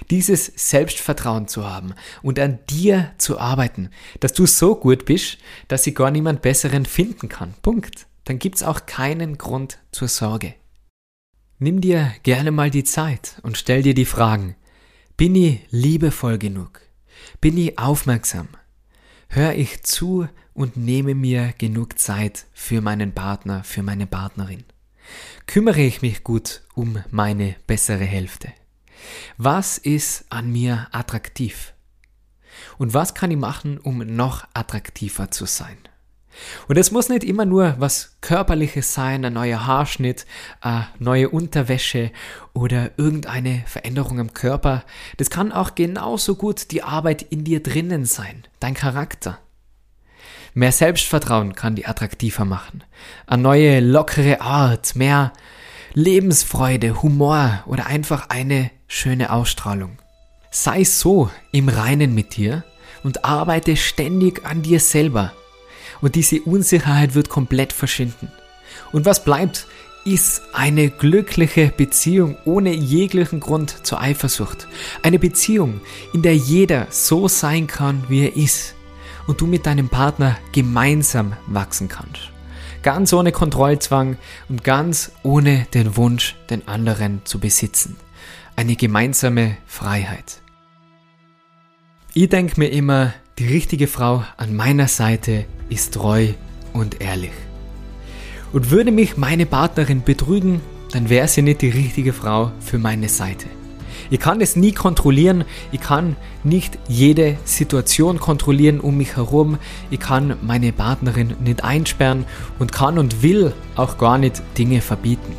Dieses 0.09 0.45
Selbstvertrauen 0.55 1.47
zu 1.47 1.69
haben 1.69 1.93
und 2.21 2.39
an 2.39 2.59
dir 2.69 3.11
zu 3.17 3.37
arbeiten, 3.37 3.89
dass 4.21 4.33
du 4.33 4.45
so 4.45 4.75
gut 4.75 5.05
bist, 5.05 5.37
dass 5.67 5.83
sie 5.83 5.93
gar 5.93 6.09
niemand 6.09 6.41
besseren 6.41 6.85
finden 6.85 7.29
kann. 7.29 7.53
Punkt. 7.61 8.07
Dann 8.25 8.39
gibt's 8.39 8.63
auch 8.63 8.85
keinen 8.85 9.37
Grund 9.37 9.79
zur 9.91 10.07
Sorge. 10.07 10.55
Nimm 11.59 11.81
dir 11.81 12.13
gerne 12.23 12.51
mal 12.51 12.69
die 12.69 12.85
Zeit 12.85 13.39
und 13.43 13.57
stell 13.57 13.83
dir 13.83 13.93
die 13.93 14.05
Fragen. 14.05 14.55
Bin 15.17 15.35
ich 15.35 15.59
liebevoll 15.69 16.37
genug? 16.37 16.82
Bin 17.43 17.57
ich 17.57 17.77
aufmerksam? 17.77 18.47
Hör 19.27 19.53
ich 19.53 19.83
zu 19.83 20.29
und 20.53 20.77
nehme 20.77 21.13
mir 21.13 21.53
genug 21.57 21.99
Zeit 21.99 22.45
für 22.53 22.79
meinen 22.79 23.13
Partner, 23.13 23.65
für 23.65 23.83
meine 23.83 24.07
Partnerin? 24.07 24.63
Kümmere 25.45 25.81
ich 25.81 26.01
mich 26.01 26.23
gut 26.23 26.61
um 26.73 27.03
meine 27.11 27.57
bessere 27.67 28.05
Hälfte? 28.05 28.53
Was 29.35 29.77
ist 29.77 30.23
an 30.29 30.53
mir 30.53 30.87
attraktiv? 30.93 31.73
Und 32.77 32.93
was 32.93 33.13
kann 33.13 33.29
ich 33.29 33.37
machen, 33.37 33.77
um 33.77 33.97
noch 33.97 34.47
attraktiver 34.53 35.29
zu 35.29 35.45
sein? 35.45 35.77
Und 36.67 36.77
es 36.77 36.91
muss 36.91 37.09
nicht 37.09 37.23
immer 37.23 37.45
nur 37.45 37.75
was 37.77 38.17
Körperliches 38.21 38.93
sein, 38.93 39.25
ein 39.25 39.33
neuer 39.33 39.65
Haarschnitt, 39.65 40.25
eine 40.61 40.87
neue 40.99 41.29
Unterwäsche 41.29 42.11
oder 42.53 42.91
irgendeine 42.97 43.63
Veränderung 43.67 44.19
am 44.19 44.33
Körper. 44.33 44.83
Das 45.17 45.29
kann 45.29 45.51
auch 45.51 45.75
genauso 45.75 46.35
gut 46.35 46.71
die 46.71 46.83
Arbeit 46.83 47.21
in 47.21 47.43
dir 47.43 47.61
drinnen 47.61 48.05
sein, 48.05 48.43
dein 48.59 48.73
Charakter. 48.73 49.39
Mehr 50.53 50.71
Selbstvertrauen 50.71 51.55
kann 51.55 51.75
die 51.75 51.87
attraktiver 51.87 52.45
machen. 52.45 52.83
Eine 53.25 53.41
neue, 53.41 53.79
lockere 53.79 54.41
Art, 54.41 54.95
mehr 54.95 55.33
Lebensfreude, 55.93 57.01
Humor 57.01 57.63
oder 57.65 57.87
einfach 57.87 58.29
eine 58.29 58.69
schöne 58.87 59.31
Ausstrahlung. 59.31 59.97
Sei 60.51 60.83
so 60.83 61.31
im 61.51 61.69
Reinen 61.69 62.13
mit 62.13 62.35
dir 62.35 62.63
und 63.03 63.25
arbeite 63.25 63.75
ständig 63.75 64.45
an 64.45 64.61
dir 64.61 64.79
selber. 64.79 65.33
Und 66.03 66.15
diese 66.15 66.41
Unsicherheit 66.41 67.15
wird 67.15 67.29
komplett 67.29 67.71
verschwinden. 67.71 68.29
Und 68.91 69.05
was 69.05 69.23
bleibt, 69.23 69.67
ist 70.03 70.41
eine 70.51 70.89
glückliche 70.89 71.69
Beziehung 71.69 72.35
ohne 72.43 72.73
jeglichen 72.73 73.39
Grund 73.39 73.87
zur 73.87 74.01
Eifersucht. 74.01 74.67
Eine 75.01 75.17
Beziehung, 75.17 75.79
in 76.13 76.21
der 76.21 76.35
jeder 76.35 76.87
so 76.89 77.29
sein 77.29 77.67
kann, 77.67 78.03
wie 78.09 78.25
er 78.25 78.35
ist. 78.35 78.75
Und 79.27 79.39
du 79.39 79.47
mit 79.47 79.65
deinem 79.65 79.87
Partner 79.87 80.35
gemeinsam 80.51 81.37
wachsen 81.47 81.87
kannst. 81.87 82.31
Ganz 82.81 83.13
ohne 83.13 83.31
Kontrollzwang 83.31 84.17
und 84.49 84.65
ganz 84.65 85.13
ohne 85.23 85.67
den 85.73 85.95
Wunsch, 85.95 86.35
den 86.49 86.67
anderen 86.67 87.21
zu 87.23 87.39
besitzen. 87.39 87.95
Eine 88.57 88.75
gemeinsame 88.75 89.55
Freiheit. 89.65 90.41
Ich 92.13 92.27
denke 92.27 92.59
mir 92.59 92.67
immer, 92.67 93.13
die 93.39 93.47
richtige 93.47 93.87
Frau 93.87 94.23
an 94.37 94.55
meiner 94.55 94.87
Seite 94.87 95.45
ist 95.69 95.95
treu 95.95 96.29
und 96.71 97.01
ehrlich. 97.01 97.31
Und 98.51 98.69
würde 98.69 98.91
mich 98.91 99.17
meine 99.17 99.47
Partnerin 99.47 100.03
betrügen, 100.03 100.61
dann 100.91 101.09
wäre 101.09 101.27
sie 101.27 101.41
nicht 101.41 101.61
die 101.61 101.71
richtige 101.71 102.13
Frau 102.13 102.51
für 102.59 102.77
meine 102.77 103.09
Seite. 103.09 103.47
Ich 104.11 104.19
kann 104.19 104.41
es 104.41 104.55
nie 104.55 104.73
kontrollieren. 104.73 105.45
Ich 105.71 105.81
kann 105.81 106.15
nicht 106.43 106.77
jede 106.87 107.37
Situation 107.45 108.19
kontrollieren 108.19 108.79
um 108.79 108.97
mich 108.97 109.15
herum. 109.15 109.57
Ich 109.89 109.99
kann 109.99 110.35
meine 110.43 110.71
Partnerin 110.71 111.33
nicht 111.43 111.63
einsperren 111.63 112.25
und 112.59 112.71
kann 112.71 112.99
und 112.99 113.23
will 113.23 113.53
auch 113.75 113.97
gar 113.97 114.19
nicht 114.19 114.43
Dinge 114.55 114.81
verbieten. 114.81 115.35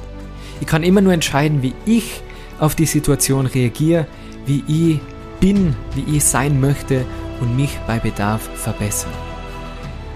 Ich 0.60 0.66
kann 0.66 0.82
immer 0.82 1.00
nur 1.00 1.12
entscheiden, 1.12 1.62
wie 1.62 1.74
ich 1.86 2.22
auf 2.58 2.74
die 2.74 2.86
Situation 2.86 3.46
reagiere, 3.46 4.08
wie 4.46 4.64
ich 4.66 5.00
bin, 5.44 5.76
wie 5.94 6.16
ich 6.16 6.24
sein 6.24 6.58
möchte 6.58 7.04
und 7.38 7.54
mich 7.54 7.78
bei 7.86 7.98
Bedarf 7.98 8.48
verbessern. 8.54 9.12